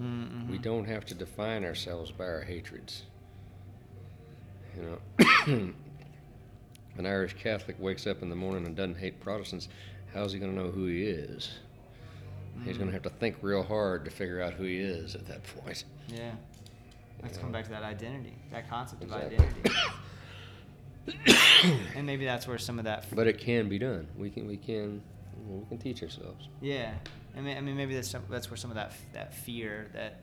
Mm-hmm. 0.00 0.50
We 0.50 0.58
don't 0.58 0.86
have 0.86 1.04
to 1.06 1.14
define 1.14 1.64
ourselves 1.64 2.10
by 2.10 2.24
our 2.24 2.40
hatreds. 2.40 3.02
You 4.76 4.98
know, 5.18 5.34
an 6.98 7.06
Irish 7.06 7.34
Catholic 7.34 7.76
wakes 7.78 8.06
up 8.06 8.22
in 8.22 8.28
the 8.30 8.34
morning 8.36 8.66
and 8.66 8.74
doesn't 8.74 8.96
hate 8.98 9.20
Protestants. 9.20 9.68
How's 10.12 10.32
he 10.32 10.38
going 10.38 10.54
to 10.54 10.60
know 10.62 10.70
who 10.70 10.86
he 10.86 11.04
is? 11.04 11.50
He's 12.64 12.76
going 12.76 12.88
to 12.88 12.92
have 12.94 13.02
to 13.02 13.10
think 13.10 13.36
real 13.42 13.62
hard 13.64 14.04
to 14.04 14.10
figure 14.12 14.40
out 14.40 14.52
who 14.54 14.62
he 14.64 14.78
is 14.78 15.14
at 15.16 15.26
that 15.26 15.42
point. 15.64 15.84
Yeah. 16.08 16.32
Let's 17.24 17.36
Yeah. 17.36 17.42
come 17.42 17.52
back 17.52 17.64
to 17.64 17.70
that 17.70 17.82
identity, 17.82 18.36
that 18.52 18.68
concept 18.68 19.02
Exactly. 19.02 19.36
of 19.36 19.42
identity. 19.42 19.70
and 21.96 22.06
maybe 22.06 22.24
that's 22.24 22.46
where 22.46 22.58
some 22.58 22.78
of 22.78 22.84
that. 22.84 23.06
But 23.14 23.26
it 23.26 23.38
can 23.38 23.68
be 23.68 23.78
done. 23.78 24.06
We 24.16 24.30
can 24.30 24.46
we 24.46 24.56
can 24.58 25.02
we 25.48 25.64
can 25.66 25.78
teach 25.78 26.02
ourselves. 26.02 26.48
Yeah, 26.60 26.94
I 27.36 27.40
mean, 27.40 27.56
I 27.56 27.60
mean, 27.60 27.76
maybe 27.76 27.94
that's 27.94 28.08
some, 28.10 28.22
that's 28.30 28.50
where 28.50 28.56
some 28.56 28.70
of 28.70 28.76
that 28.76 28.92
that 29.12 29.34
fear 29.34 29.88
that 29.94 30.20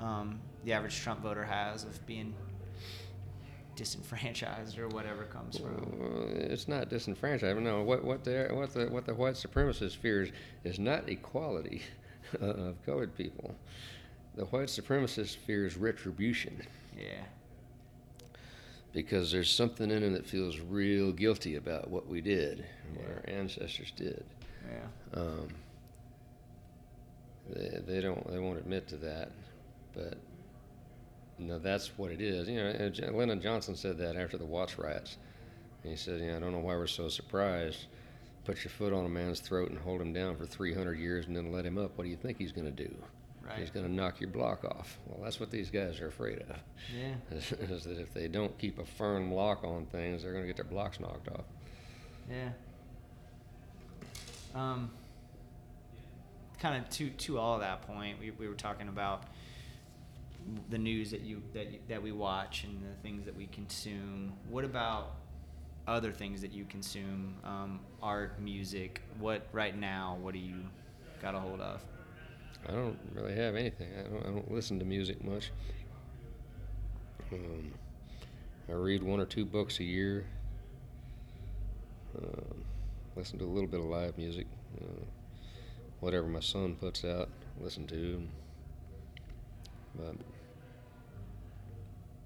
um, 0.00 0.40
the 0.64 0.72
average 0.72 0.98
Trump 1.00 1.20
voter 1.20 1.44
has 1.44 1.84
of 1.84 2.04
being 2.06 2.34
disenfranchised 3.76 4.78
or 4.78 4.88
whatever 4.88 5.24
comes 5.24 5.58
from. 5.58 5.98
Well, 5.98 6.28
it's 6.30 6.68
not 6.68 6.88
disenfranchised. 6.88 7.58
No, 7.58 7.82
what 7.82 8.04
what 8.04 8.24
the 8.24 8.48
what 8.52 8.72
the 8.74 8.86
what 8.86 9.04
the 9.06 9.14
white 9.14 9.34
supremacist 9.34 9.96
fears 9.96 10.30
is 10.64 10.78
not 10.78 11.08
equality 11.08 11.82
of 12.40 12.76
colored 12.84 13.14
people. 13.16 13.54
The 14.34 14.44
white 14.46 14.68
supremacist 14.68 15.36
fears 15.36 15.76
retribution 15.76 16.62
Yeah, 16.98 17.24
because 18.92 19.30
there's 19.30 19.50
something 19.50 19.90
in 19.90 20.00
them 20.02 20.12
that 20.14 20.26
feels 20.26 20.58
real 20.58 21.12
guilty 21.12 21.56
about 21.56 21.90
what 21.90 22.06
we 22.06 22.20
did, 22.20 22.64
and 22.88 22.96
what 22.96 23.06
our 23.08 23.22
ancestors 23.28 23.92
did. 23.96 24.24
yeah, 24.70 25.20
Um, 25.20 25.48
they, 27.50 27.80
they 27.86 28.00
don't 28.00 28.26
they 28.30 28.38
won't 28.38 28.58
admit 28.58 28.88
to 28.88 28.96
that, 28.98 29.30
but 29.94 30.16
no, 31.38 31.58
that's 31.58 31.88
what 31.98 32.10
it 32.10 32.20
is. 32.20 32.48
You 32.48 32.56
know, 32.56 32.70
uh, 32.70 33.10
Lyndon 33.10 33.40
Johnson 33.40 33.74
said 33.76 33.98
that 33.98 34.16
after 34.16 34.38
the 34.38 34.44
Watts 34.44 34.78
riots. 34.78 35.16
And 35.82 35.90
he 35.90 35.96
said, 35.96 36.20
you 36.20 36.28
know, 36.28 36.36
I 36.36 36.40
don't 36.40 36.52
know 36.52 36.58
why 36.60 36.76
we're 36.76 36.86
so 36.86 37.08
surprised. 37.08 37.86
Put 38.44 38.62
your 38.64 38.70
foot 38.70 38.92
on 38.92 39.04
a 39.04 39.08
man's 39.08 39.40
throat 39.40 39.70
and 39.70 39.78
hold 39.78 40.00
him 40.00 40.12
down 40.12 40.36
for 40.36 40.46
300 40.46 40.96
years 40.98 41.26
and 41.26 41.36
then 41.36 41.50
let 41.50 41.64
him 41.66 41.76
up. 41.78 41.96
What 41.98 42.04
do 42.04 42.10
you 42.10 42.16
think 42.16 42.38
he's 42.38 42.52
going 42.52 42.72
to 42.72 42.84
do? 42.84 42.94
Right. 43.46 43.58
He's 43.58 43.70
going 43.70 43.86
to 43.86 43.92
knock 43.92 44.20
your 44.20 44.30
block 44.30 44.64
off. 44.64 44.98
Well, 45.06 45.22
that's 45.22 45.38
what 45.40 45.50
these 45.50 45.70
guys 45.70 46.00
are 46.00 46.08
afraid 46.08 46.40
of. 46.40 46.56
Yeah, 46.96 47.36
Is, 47.36 47.52
is 47.70 47.84
that 47.84 47.98
if 47.98 48.12
they 48.14 48.28
don't 48.28 48.56
keep 48.58 48.78
a 48.78 48.84
firm 48.84 49.32
lock 49.32 49.64
on 49.64 49.86
things, 49.86 50.22
they're 50.22 50.32
going 50.32 50.44
to 50.44 50.48
get 50.48 50.56
their 50.56 50.64
blocks 50.64 51.00
knocked 51.00 51.28
off. 51.28 51.44
yeah. 52.30 52.50
Um, 54.54 54.90
kind 56.60 56.82
of 56.82 56.90
to 56.90 57.08
to 57.10 57.38
all 57.38 57.58
that 57.60 57.82
point, 57.82 58.18
we, 58.20 58.30
we 58.32 58.46
were 58.48 58.54
talking 58.54 58.88
about 58.88 59.24
the 60.68 60.78
news 60.78 61.10
that 61.10 61.22
you 61.22 61.42
that 61.54 61.72
you, 61.72 61.78
that 61.88 62.02
we 62.02 62.12
watch 62.12 62.64
and 62.64 62.82
the 62.82 62.94
things 63.02 63.24
that 63.24 63.34
we 63.36 63.46
consume. 63.46 64.34
What 64.50 64.64
about 64.64 65.14
other 65.88 66.12
things 66.12 66.42
that 66.42 66.52
you 66.52 66.64
consume? 66.66 67.36
Um, 67.44 67.80
art, 68.02 68.40
music. 68.40 69.00
What 69.18 69.46
right 69.52 69.76
now? 69.76 70.18
What 70.20 70.34
do 70.34 70.38
you 70.40 70.56
got 71.22 71.34
a 71.34 71.38
hold 71.40 71.60
of? 71.60 71.82
I 72.68 72.72
don't 72.72 72.98
really 73.14 73.34
have 73.34 73.56
anything. 73.56 73.88
I 73.98 74.02
don't, 74.08 74.26
I 74.26 74.30
don't 74.30 74.50
listen 74.52 74.78
to 74.78 74.84
music 74.84 75.22
much. 75.24 75.50
Um, 77.32 77.72
I 78.68 78.72
read 78.72 79.02
one 79.02 79.20
or 79.20 79.26
two 79.26 79.44
books 79.44 79.80
a 79.80 79.84
year. 79.84 80.24
Um, 82.16 82.64
listen 83.16 83.38
to 83.38 83.44
a 83.44 83.46
little 83.46 83.68
bit 83.68 83.80
of 83.80 83.86
live 83.86 84.16
music. 84.16 84.46
Uh, 84.80 85.04
whatever 86.00 86.26
my 86.26 86.40
son 86.40 86.76
puts 86.76 87.04
out, 87.04 87.28
listen 87.60 87.86
to. 87.88 88.22
But 89.96 90.14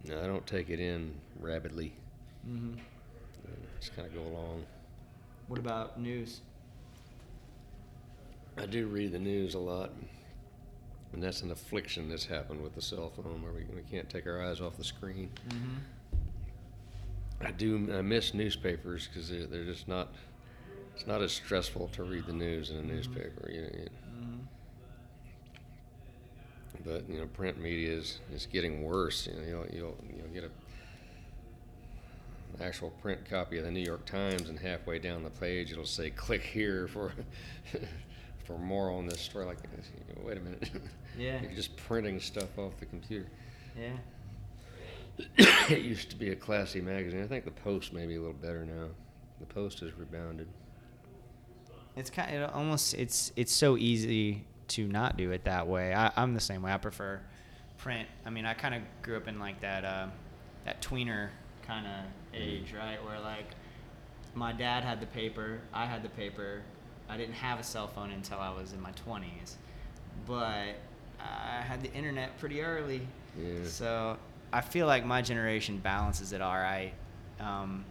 no, 0.04 0.22
I 0.22 0.26
don't 0.26 0.46
take 0.46 0.70
it 0.70 0.80
in 0.80 1.14
rapidly. 1.40 1.92
Mm-hmm. 2.48 2.74
Uh, 3.46 3.50
just 3.80 3.94
kind 3.96 4.06
of 4.06 4.14
go 4.14 4.22
along. 4.22 4.64
What 5.48 5.58
about 5.58 6.00
news? 6.00 6.40
I 8.58 8.66
do 8.66 8.86
read 8.86 9.12
the 9.12 9.18
news 9.18 9.54
a 9.54 9.58
lot, 9.58 9.92
and 11.16 11.24
that's 11.24 11.40
an 11.40 11.50
affliction 11.50 12.10
that's 12.10 12.26
happened 12.26 12.62
with 12.62 12.74
the 12.74 12.82
cell 12.82 13.10
phone, 13.16 13.40
where 13.42 13.50
we, 13.50 13.64
we 13.74 13.80
can't 13.90 14.06
take 14.10 14.26
our 14.26 14.42
eyes 14.46 14.60
off 14.60 14.76
the 14.76 14.84
screen. 14.84 15.30
Mm-hmm. 15.48 17.46
I 17.46 17.50
do. 17.52 17.88
I 17.96 18.02
miss 18.02 18.34
newspapers 18.34 19.08
because 19.08 19.30
they're, 19.30 19.46
they're 19.46 19.64
just 19.64 19.88
not. 19.88 20.12
It's 20.94 21.06
not 21.06 21.22
as 21.22 21.32
stressful 21.32 21.88
to 21.94 22.04
read 22.04 22.26
the 22.26 22.34
news 22.34 22.68
in 22.70 22.76
a 22.76 22.82
newspaper. 22.82 23.50
You 23.50 23.62
know, 23.62 23.68
you- 23.72 23.88
Mm-hmm. 24.18 24.36
but 26.84 27.08
you 27.08 27.18
know, 27.18 27.26
print 27.28 27.58
media 27.58 27.92
is, 27.92 28.20
is 28.32 28.44
getting 28.46 28.82
worse. 28.84 29.26
You 29.26 29.32
know, 29.34 29.46
you'll 29.48 29.66
you'll 29.74 29.96
you'll 30.18 30.34
get 30.34 30.44
a 30.44 30.50
an 32.58 32.62
actual 32.66 32.90
print 33.02 33.24
copy 33.28 33.56
of 33.58 33.64
the 33.64 33.70
New 33.70 33.80
York 33.80 34.04
Times, 34.04 34.48
and 34.50 34.58
halfway 34.58 34.98
down 34.98 35.22
the 35.24 35.30
page 35.30 35.72
it'll 35.72 35.84
say 35.86 36.10
"Click 36.10 36.42
here 36.42 36.88
for 36.88 37.12
for 38.46 38.58
more 38.58 38.90
on 38.90 39.06
this 39.06 39.20
story." 39.20 39.46
Like, 39.46 39.58
wait 40.22 40.38
a 40.38 40.40
minute, 40.40 40.70
Yeah. 41.18 41.40
you're 41.42 41.52
just 41.52 41.76
printing 41.76 42.20
stuff 42.20 42.58
off 42.58 42.76
the 42.78 42.86
computer. 42.86 43.26
Yeah. 43.78 43.96
it 45.70 45.82
used 45.82 46.10
to 46.10 46.16
be 46.16 46.30
a 46.30 46.36
classy 46.36 46.80
magazine. 46.80 47.22
I 47.22 47.26
think 47.26 47.44
the 47.44 47.50
Post 47.50 47.92
may 47.92 48.06
be 48.06 48.16
a 48.16 48.20
little 48.20 48.34
better 48.34 48.64
now. 48.64 48.88
The 49.40 49.46
Post 49.46 49.80
has 49.80 49.92
rebounded. 49.96 50.48
It's 51.96 52.10
kind 52.10 52.34
it 52.34 52.50
almost 52.52 52.94
it's 52.94 53.32
it's 53.36 53.52
so 53.52 53.76
easy 53.78 54.44
to 54.68 54.86
not 54.86 55.16
do 55.16 55.30
it 55.30 55.44
that 55.44 55.66
way. 55.66 55.94
I, 55.94 56.12
I'm 56.16 56.34
the 56.34 56.40
same 56.40 56.62
way. 56.62 56.72
I 56.72 56.76
prefer 56.76 57.20
print. 57.78 58.08
I 58.26 58.30
mean, 58.30 58.44
I 58.44 58.52
kind 58.54 58.74
of 58.74 58.82
grew 59.02 59.16
up 59.16 59.28
in 59.28 59.38
like 59.38 59.60
that 59.62 59.84
uh, 59.84 60.08
that 60.66 60.82
tweener 60.82 61.30
kind 61.66 61.86
of 61.86 62.04
age, 62.34 62.74
right? 62.76 63.02
Where 63.02 63.18
like 63.20 63.46
my 64.34 64.52
dad 64.52 64.84
had 64.84 65.00
the 65.00 65.06
paper, 65.06 65.60
I 65.72 65.86
had 65.86 66.02
the 66.02 66.08
paper. 66.10 66.62
I 67.08 67.16
didn't 67.16 67.34
have 67.34 67.60
a 67.60 67.62
cell 67.62 67.86
phone 67.88 68.10
until 68.10 68.38
I 68.38 68.50
was 68.50 68.72
in 68.72 68.80
my 68.80 68.92
20s, 69.06 69.54
but 70.26 70.74
I 71.20 71.62
had 71.62 71.82
the 71.82 71.92
internet 71.92 72.38
pretty 72.38 72.62
early. 72.62 73.06
Yeah. 73.38 73.64
So 73.64 74.16
I 74.52 74.60
feel 74.60 74.86
like 74.86 75.04
my 75.04 75.22
generation 75.22 75.78
balances 75.78 76.32
it 76.32 76.40
all 76.40 76.56
right. 76.56 76.92
Um, 77.40 77.84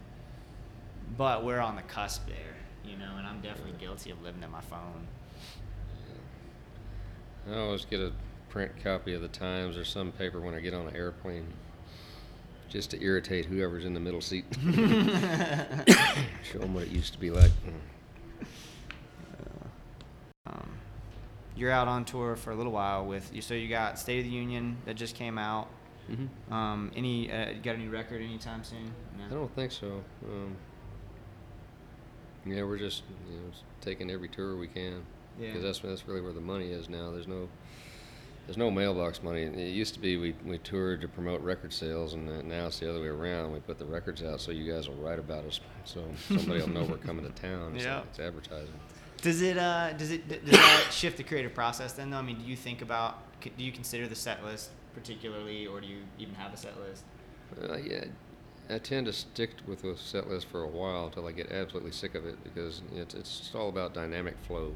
but 1.17 1.43
we're 1.45 1.60
on 1.60 1.75
the 1.75 1.82
cusp 1.84 2.28
there, 2.28 2.56
you 2.84 2.97
know, 2.97 3.15
and 3.17 3.28
I'm 3.28 3.41
definitely 3.41 3.75
guilty 3.80 4.12
of 4.12 4.21
living 4.21 4.43
in 4.43 4.51
my 4.51 4.62
phone. 4.62 5.08
I 7.51 7.60
always 7.60 7.86
get 7.86 7.99
a 7.99 8.12
print 8.49 8.71
copy 8.84 9.13
of 9.13 9.21
the 9.21 9.28
Times 9.28 9.78
or 9.78 9.86
some 9.86 10.12
paper 10.12 10.41
when 10.41 10.56
I 10.56 10.60
get 10.60 10.73
on 10.73 10.88
an 10.88 10.95
airplane, 10.95 11.45
just 12.69 12.89
to 12.91 13.04
irritate 13.04 13.45
whoever's 13.45 13.86
in 13.86 13.93
the 13.93 13.99
middle 13.99 14.21
seat. 14.21 14.45
Show 16.51 16.60
them 16.60 16.73
what 16.73 16.84
it 16.84 16.89
used 16.89 17.13
to 17.13 17.19
be 17.19 17.30
like. 17.30 17.51
You're 21.55 21.71
out 21.71 21.87
on 21.87 22.05
tour 22.05 22.35
for 22.35 22.51
a 22.51 22.55
little 22.55 22.71
while 22.71 23.05
with 23.05 23.33
you. 23.33 23.41
So 23.41 23.53
you 23.53 23.67
got 23.69 23.97
State 23.99 24.19
of 24.19 24.25
the 24.25 24.31
Union 24.31 24.77
that 24.85 24.95
just 24.95 25.15
came 25.15 25.37
out. 25.37 25.67
Mm-hmm. 26.11 26.53
Um, 26.53 26.91
any 26.95 27.31
uh, 27.31 27.49
you 27.51 27.61
got 27.61 27.75
any 27.75 27.87
record 27.87 28.21
anytime 28.21 28.63
soon? 28.63 28.91
I 29.29 29.33
don't 29.33 29.53
think 29.55 29.71
so. 29.71 30.03
Um, 30.23 30.55
yeah, 32.45 32.63
we're 32.63 32.77
just 32.77 33.03
you 33.29 33.37
know 33.37 33.51
taking 33.81 34.11
every 34.11 34.27
tour 34.29 34.55
we 34.55 34.67
can 34.67 35.01
Yeah. 35.39 35.47
because 35.47 35.63
that's 35.63 35.79
that's 35.79 36.07
really 36.07 36.21
where 36.21 36.33
the 36.33 36.41
money 36.41 36.69
is 36.69 36.89
now. 36.89 37.09
There's 37.11 37.27
no 37.27 37.47
there's 38.45 38.57
no 38.57 38.69
mailbox 38.69 39.23
money. 39.23 39.41
It 39.41 39.73
used 39.73 39.95
to 39.95 39.99
be 39.99 40.17
we, 40.17 40.35
we 40.45 40.59
toured 40.59 41.01
to 41.01 41.07
promote 41.07 41.41
record 41.41 41.73
sales, 41.73 42.13
and 42.13 42.47
now 42.47 42.67
it's 42.67 42.79
the 42.79 42.87
other 42.87 43.01
way 43.01 43.07
around. 43.07 43.51
We 43.51 43.59
put 43.59 43.79
the 43.79 43.85
records 43.85 44.21
out 44.21 44.39
so 44.39 44.51
you 44.51 44.71
guys 44.71 44.87
will 44.87 44.95
write 44.97 45.17
about 45.17 45.45
us, 45.45 45.59
so 45.85 46.03
somebody 46.27 46.59
will 46.61 46.69
know 46.69 46.83
we're 46.83 46.97
coming 46.97 47.25
to 47.25 47.31
town. 47.41 47.75
Yeah. 47.79 48.01
it's 48.07 48.19
advertising. 48.19 48.79
Does 49.25 49.41
it 49.41 49.57
uh 49.57 49.91
does 49.93 50.11
it 50.11 50.27
does 50.27 50.51
that 50.51 50.88
shift 50.91 51.17
the 51.17 51.23
creative 51.23 51.55
process 51.55 51.93
then 51.93 52.11
though? 52.11 52.17
I 52.17 52.21
mean, 52.21 52.38
do 52.38 52.45
you 52.45 52.55
think 52.55 52.83
about 52.83 53.23
do 53.41 53.63
you 53.63 53.71
consider 53.71 54.07
the 54.07 54.15
set 54.15 54.45
list 54.45 54.69
particularly, 54.93 55.65
or 55.65 55.81
do 55.81 55.88
you 55.88 56.01
even 56.19 56.35
have 56.35 56.53
a 56.53 56.57
set 56.57 56.79
list? 56.79 57.03
Uh, 57.67 57.77
yeah, 57.77 58.05
I 58.69 58.77
tend 58.77 59.07
to 59.07 59.13
stick 59.13 59.49
with 59.65 59.83
a 59.83 59.97
set 59.97 60.29
list 60.29 60.45
for 60.45 60.61
a 60.61 60.67
while 60.67 61.07
until 61.07 61.25
I 61.25 61.31
get 61.31 61.51
absolutely 61.51 61.91
sick 61.91 62.13
of 62.13 62.27
it 62.27 62.43
because 62.43 62.83
it's, 62.95 63.15
it's 63.15 63.51
all 63.55 63.69
about 63.69 63.95
dynamic 63.95 64.35
flow 64.47 64.75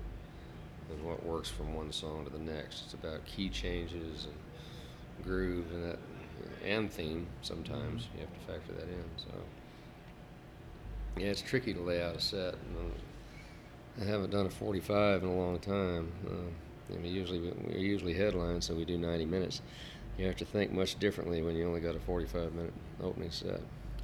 and 0.89 1.05
what 1.05 1.23
works 1.23 1.49
from 1.49 1.75
one 1.75 1.91
song 1.91 2.25
to 2.25 2.31
the 2.31 2.39
next. 2.39 2.85
It's 2.85 2.95
about 2.95 3.23
key 3.27 3.49
changes 3.49 4.25
and 4.25 5.23
groove 5.23 5.71
and 5.71 5.91
that 5.91 5.99
and 6.65 6.91
theme. 6.91 7.27
Sometimes 7.43 8.07
you 8.15 8.21
have 8.21 8.33
to 8.33 8.51
factor 8.51 8.73
that 8.73 8.89
in. 8.89 9.05
So 9.15 9.31
yeah, 11.17 11.27
it's 11.27 11.43
tricky 11.43 11.75
to 11.75 11.81
lay 11.81 12.01
out 12.01 12.15
a 12.15 12.19
set. 12.19 12.55
And, 12.55 12.93
I 14.01 14.05
haven't 14.05 14.31
done 14.31 14.45
a 14.45 14.49
45 14.49 15.23
in 15.23 15.29
a 15.29 15.35
long 15.35 15.59
time. 15.59 16.11
Uh, 16.25 16.93
I 16.93 16.97
mean, 16.97 17.13
usually 17.13 17.39
we, 17.39 17.51
we 17.67 17.79
usually 17.79 18.13
headline, 18.13 18.61
so 18.61 18.73
we 18.73 18.85
do 18.85 18.97
90 18.97 19.25
minutes. 19.25 19.61
You 20.17 20.25
have 20.27 20.37
to 20.37 20.45
think 20.45 20.71
much 20.71 20.97
differently 20.99 21.41
when 21.41 21.55
you 21.55 21.67
only 21.67 21.79
got 21.81 21.95
a 21.95 21.99
45 21.99 22.53
minute 22.53 22.73
opening 23.01 23.31
set. 23.31 23.61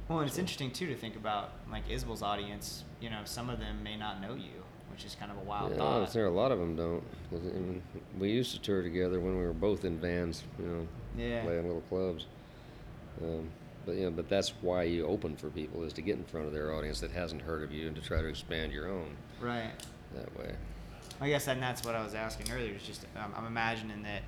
Well, 0.08 0.20
and 0.20 0.28
it's 0.28 0.38
interesting 0.38 0.70
too 0.70 0.86
to 0.86 0.94
think 0.94 1.16
about 1.16 1.50
like 1.70 1.88
Isbell's 1.88 2.22
audience. 2.22 2.84
You 3.00 3.10
know, 3.10 3.20
some 3.24 3.50
of 3.50 3.58
them 3.58 3.82
may 3.82 3.96
not 3.96 4.20
know 4.20 4.34
you, 4.34 4.62
which 4.90 5.04
is 5.04 5.14
kind 5.14 5.30
of 5.32 5.38
a 5.38 5.40
wild 5.40 5.70
thought. 5.70 5.98
Yeah, 6.00 6.04
thought. 6.06 6.12
there 6.12 6.26
a 6.26 6.30
lot 6.30 6.52
of 6.52 6.58
them 6.58 6.76
don't. 6.76 7.02
I 7.32 7.36
mean, 7.36 7.82
we 8.18 8.30
used 8.30 8.52
to 8.54 8.60
tour 8.60 8.82
together 8.82 9.18
when 9.18 9.36
we 9.36 9.44
were 9.44 9.52
both 9.52 9.84
in 9.84 9.98
vans, 9.98 10.44
you 10.58 10.64
know, 10.66 10.88
Yeah. 11.18 11.42
playing 11.42 11.66
little 11.66 11.82
clubs. 11.88 12.26
Um, 13.22 13.48
but 13.86 13.94
you 13.94 14.04
know, 14.04 14.10
but 14.10 14.28
that's 14.28 14.50
why 14.60 14.82
you 14.82 15.06
open 15.06 15.36
for 15.36 15.48
people 15.48 15.82
is 15.84 15.92
to 15.94 16.02
get 16.02 16.16
in 16.16 16.24
front 16.24 16.46
of 16.46 16.52
their 16.52 16.74
audience 16.74 17.00
that 17.00 17.12
hasn't 17.12 17.40
heard 17.40 17.62
of 17.62 17.72
you 17.72 17.86
and 17.86 17.94
to 17.96 18.02
try 18.02 18.20
to 18.20 18.26
expand 18.28 18.72
your 18.72 18.90
own 18.90 19.16
Right. 19.40 19.70
that 20.14 20.36
way. 20.38 20.54
I 21.20 21.28
guess 21.28 21.46
and 21.48 21.62
that's 21.62 21.84
what 21.84 21.94
I 21.94 22.02
was 22.04 22.14
asking 22.14 22.52
earlier. 22.52 22.74
It's 22.74 22.86
just 22.86 23.06
um, 23.16 23.32
I'm 23.36 23.46
imagining 23.46 24.02
that 24.02 24.22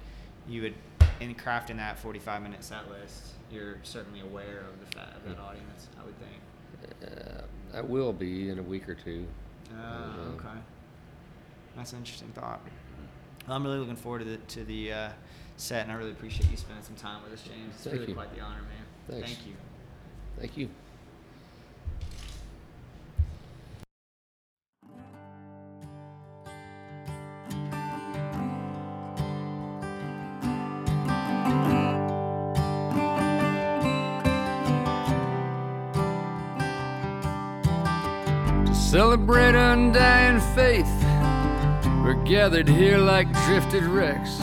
you 0.49 0.63
would, 0.63 0.75
in 1.21 1.35
crafting 1.35 1.77
that 1.77 1.99
45 1.99 2.43
minute 2.43 2.65
set 2.65 2.89
list, 2.89 3.33
you're 3.53 3.77
certainly 3.83 4.21
aware 4.21 4.61
of 4.61 4.81
the 4.81 4.97
fact 4.97 5.17
of 5.17 5.25
that 5.25 5.39
audience. 5.43 5.89
I 6.01 6.05
would 6.05 6.15
think. 6.19 7.13
Uh, 7.13 7.77
I 7.77 7.81
will 7.83 8.13
be 8.15 8.49
in 8.49 8.59
a 8.59 8.63
week 8.63 8.89
or 8.89 8.95
two. 8.95 9.27
Oh, 9.75 9.77
Uh, 9.77 10.35
okay. 10.37 10.59
That's 11.77 11.93
an 11.93 11.99
interesting 11.99 12.29
thought. 12.29 12.61
Well, 13.47 13.57
I'm 13.57 13.65
really 13.65 13.79
looking 13.79 13.97
forward 13.97 14.21
to 14.21 14.25
the 14.25 14.37
to 14.39 14.65
the 14.65 14.93
uh, 14.93 15.09
set, 15.61 15.83
and 15.83 15.93
I 15.93 15.97
really 15.97 16.13
appreciate 16.13 16.51
you 16.51 16.57
spending 16.57 16.85
some 16.85 16.97
time 16.97 17.23
with 17.23 17.33
us, 17.33 17.43
James. 17.43 17.75
It's 17.75 17.85
Thank 17.85 17.95
really 17.95 18.09
you. 18.09 18.15
quite 18.15 18.35
the 18.35 18.41
honor, 18.41 18.63
man. 18.63 19.21
Thanks. 19.21 19.29
Thank 19.29 19.47
you. 19.47 19.55
Thank 20.39 20.57
you. 20.57 20.69
to 38.65 38.75
celebrate 38.75 39.55
undying 39.55 40.41
faith. 40.55 40.87
We're 42.05 42.23
gathered 42.25 42.69
here 42.69 42.99
like 42.99 43.31
drifted 43.45 43.85
wrecks 43.85 44.41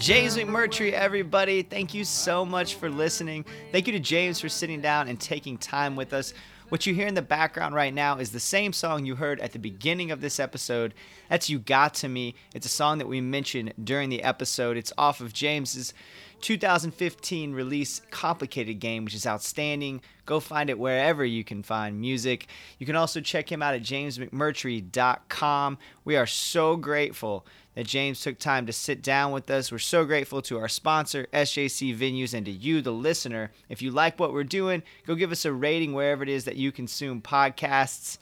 James 0.00 0.34
McMurtry, 0.34 0.92
everybody, 0.92 1.62
thank 1.62 1.92
you 1.92 2.04
so 2.06 2.42
much 2.42 2.76
for 2.76 2.88
listening. 2.88 3.44
Thank 3.70 3.86
you 3.86 3.92
to 3.92 4.00
James 4.00 4.40
for 4.40 4.48
sitting 4.48 4.80
down 4.80 5.08
and 5.08 5.20
taking 5.20 5.58
time 5.58 5.94
with 5.94 6.14
us. 6.14 6.32
What 6.70 6.86
you 6.86 6.94
hear 6.94 7.06
in 7.06 7.12
the 7.12 7.20
background 7.20 7.74
right 7.74 7.92
now 7.92 8.16
is 8.16 8.30
the 8.30 8.40
same 8.40 8.72
song 8.72 9.04
you 9.04 9.14
heard 9.16 9.40
at 9.40 9.52
the 9.52 9.58
beginning 9.58 10.10
of 10.10 10.22
this 10.22 10.40
episode. 10.40 10.94
That's 11.28 11.50
You 11.50 11.58
Got 11.58 11.92
to 11.96 12.08
Me. 12.08 12.34
It's 12.54 12.64
a 12.64 12.70
song 12.70 12.96
that 12.96 13.08
we 13.08 13.20
mentioned 13.20 13.74
during 13.84 14.08
the 14.08 14.22
episode. 14.22 14.78
It's 14.78 14.92
off 14.96 15.20
of 15.20 15.34
James's 15.34 15.92
2015 16.40 17.52
release 17.52 18.00
Complicated 18.10 18.80
Game, 18.80 19.04
which 19.04 19.14
is 19.14 19.26
outstanding. 19.26 20.00
Go 20.24 20.40
find 20.40 20.70
it 20.70 20.78
wherever 20.78 21.26
you 21.26 21.44
can 21.44 21.62
find 21.62 22.00
music. 22.00 22.46
You 22.78 22.86
can 22.86 22.96
also 22.96 23.20
check 23.20 23.52
him 23.52 23.60
out 23.62 23.74
at 23.74 23.82
jamesmcmurtry.com. 23.82 25.78
We 26.06 26.16
are 26.16 26.26
so 26.26 26.76
grateful 26.76 27.44
that 27.80 27.86
James 27.86 28.20
took 28.20 28.38
time 28.38 28.66
to 28.66 28.74
sit 28.74 29.00
down 29.00 29.32
with 29.32 29.50
us. 29.50 29.72
We're 29.72 29.78
so 29.78 30.04
grateful 30.04 30.42
to 30.42 30.58
our 30.58 30.68
sponsor, 30.68 31.26
SJC 31.32 31.96
Venues, 31.96 32.34
and 32.34 32.44
to 32.44 32.52
you, 32.52 32.82
the 32.82 32.92
listener. 32.92 33.52
If 33.70 33.80
you 33.80 33.90
like 33.90 34.20
what 34.20 34.34
we're 34.34 34.44
doing, 34.44 34.82
go 35.06 35.14
give 35.14 35.32
us 35.32 35.46
a 35.46 35.52
rating 35.54 35.94
wherever 35.94 36.22
it 36.22 36.28
is 36.28 36.44
that 36.44 36.56
you 36.56 36.72
consume 36.72 37.22
podcasts. 37.22 38.18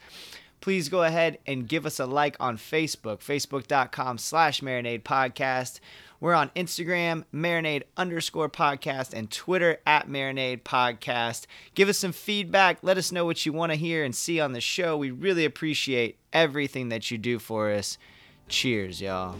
Please 0.61 0.89
go 0.89 1.03
ahead 1.03 1.39
and 1.45 1.67
give 1.67 1.87
us 1.87 1.99
a 1.99 2.07
like 2.07 2.37
on 2.39 2.57
Facebook, 2.57 3.19
facebook.com 3.19 4.19
slash 4.19 4.61
marinade 4.61 5.03
podcast. 5.03 5.81
We're 6.21 6.35
on 6.35 6.51
Instagram, 6.51 7.25
marinade 7.35 7.83
underscore 7.97 8.49
podcast, 8.49 9.13
and 9.13 9.29
Twitter 9.29 9.81
at 9.85 10.09
marinade 10.09 10.63
podcast. 10.63 11.47
Give 11.75 11.89
us 11.89 11.99
some 11.99 12.13
feedback. 12.13 12.79
Let 12.83 12.97
us 12.97 13.11
know 13.11 13.25
what 13.25 13.45
you 13.45 13.53
want 13.53 13.73
to 13.73 13.77
hear 13.77 14.05
and 14.05 14.15
see 14.15 14.39
on 14.39 14.53
the 14.53 14.61
show. 14.61 14.97
We 14.97 15.11
really 15.11 15.45
appreciate 15.45 16.17
everything 16.33 16.91
that 16.91 17.11
you 17.11 17.19
do 17.19 17.41
for 17.41 17.73
us. 17.73 17.99
Cheers, 18.49 19.03
y'all. 19.03 19.37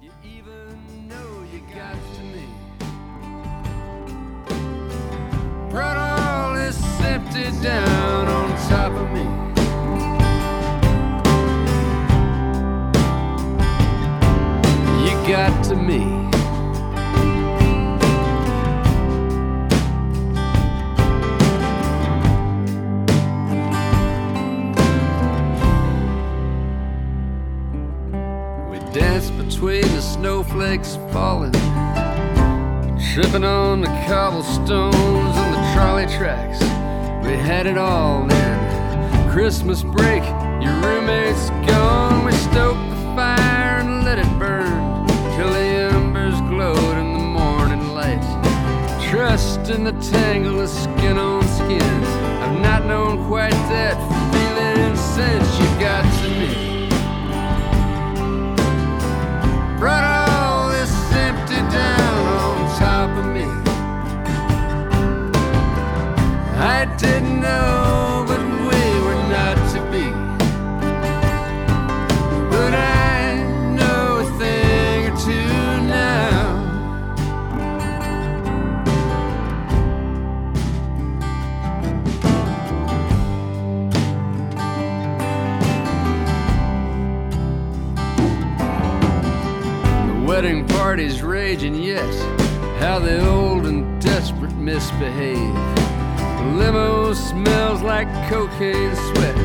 You 0.00 0.10
even 0.24 1.06
know 1.06 1.44
you 1.52 1.60
got 1.74 1.94
to 2.14 2.22
me. 2.22 2.46
Brought 5.70 5.98
all 5.98 6.54
this 6.54 6.82
empty 7.02 7.50
down 7.62 8.26
on 8.26 8.50
top 8.70 8.92
of 8.92 9.10
me. 9.12 9.24
You 15.04 15.28
got 15.28 15.64
to 15.64 15.76
me. 15.76 16.15
Between 29.56 29.80
the 29.94 30.02
snowflakes 30.02 30.98
falling, 31.10 31.50
tripping 33.14 33.42
on 33.42 33.80
the 33.80 33.86
cobblestones 34.06 35.34
and 35.34 35.54
the 35.54 35.72
trolley 35.72 36.04
tracks. 36.18 36.60
We 37.24 37.32
had 37.38 37.66
it 37.66 37.78
all 37.78 38.26
then. 38.26 39.30
Christmas 39.32 39.82
break, 39.82 40.22
your 40.62 40.74
roommate's 40.84 41.48
gone. 41.66 42.26
We 42.26 42.32
stoked 42.32 42.90
the 42.90 42.96
fire 43.16 43.78
and 43.80 44.04
let 44.04 44.18
it 44.18 44.28
burn 44.38 45.06
till 45.38 45.48
the 45.48 45.66
embers 45.94 46.38
glowed 46.50 46.98
in 46.98 47.14
the 47.14 47.18
morning 47.18 47.94
light. 47.94 48.20
Trust 49.10 49.70
in 49.70 49.84
the 49.84 49.92
tangle 50.12 50.60
of 50.60 50.68
skin 50.68 51.16
on 51.16 51.42
skin. 51.48 52.04
I've 52.42 52.60
not 52.60 52.84
known 52.84 53.26
quite 53.26 53.52
that 53.72 54.15
didn't 66.98 67.40
know, 67.42 68.24
but 68.26 68.40
we 68.40 69.00
were 69.04 69.22
not 69.28 69.56
to 69.72 69.80
be. 69.92 70.10
But 72.50 72.72
I 72.72 73.42
know 73.74 74.18
a 74.20 74.38
thing 74.38 75.06
or 75.06 75.16
two 75.18 75.82
now. 75.86 76.56
The 90.06 90.26
wedding 90.26 90.66
party's 90.68 91.22
raging, 91.22 91.74
yes. 91.74 92.14
How 92.80 92.98
the 92.98 93.26
old 93.28 93.66
and 93.66 94.00
desperate 94.00 94.54
misbehave. 94.54 95.65
Limo 96.56 97.12
smells 97.12 97.82
like 97.82 98.08
cocaine 98.30 98.96
sweat, 98.96 99.36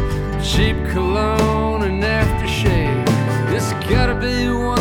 cheap 0.41 0.77
cologne 0.93 1.83
and 1.83 2.01
aftershave. 2.01 3.05
This 3.49 3.73
gotta 3.89 4.15
be 4.15 4.47
one 4.47 4.80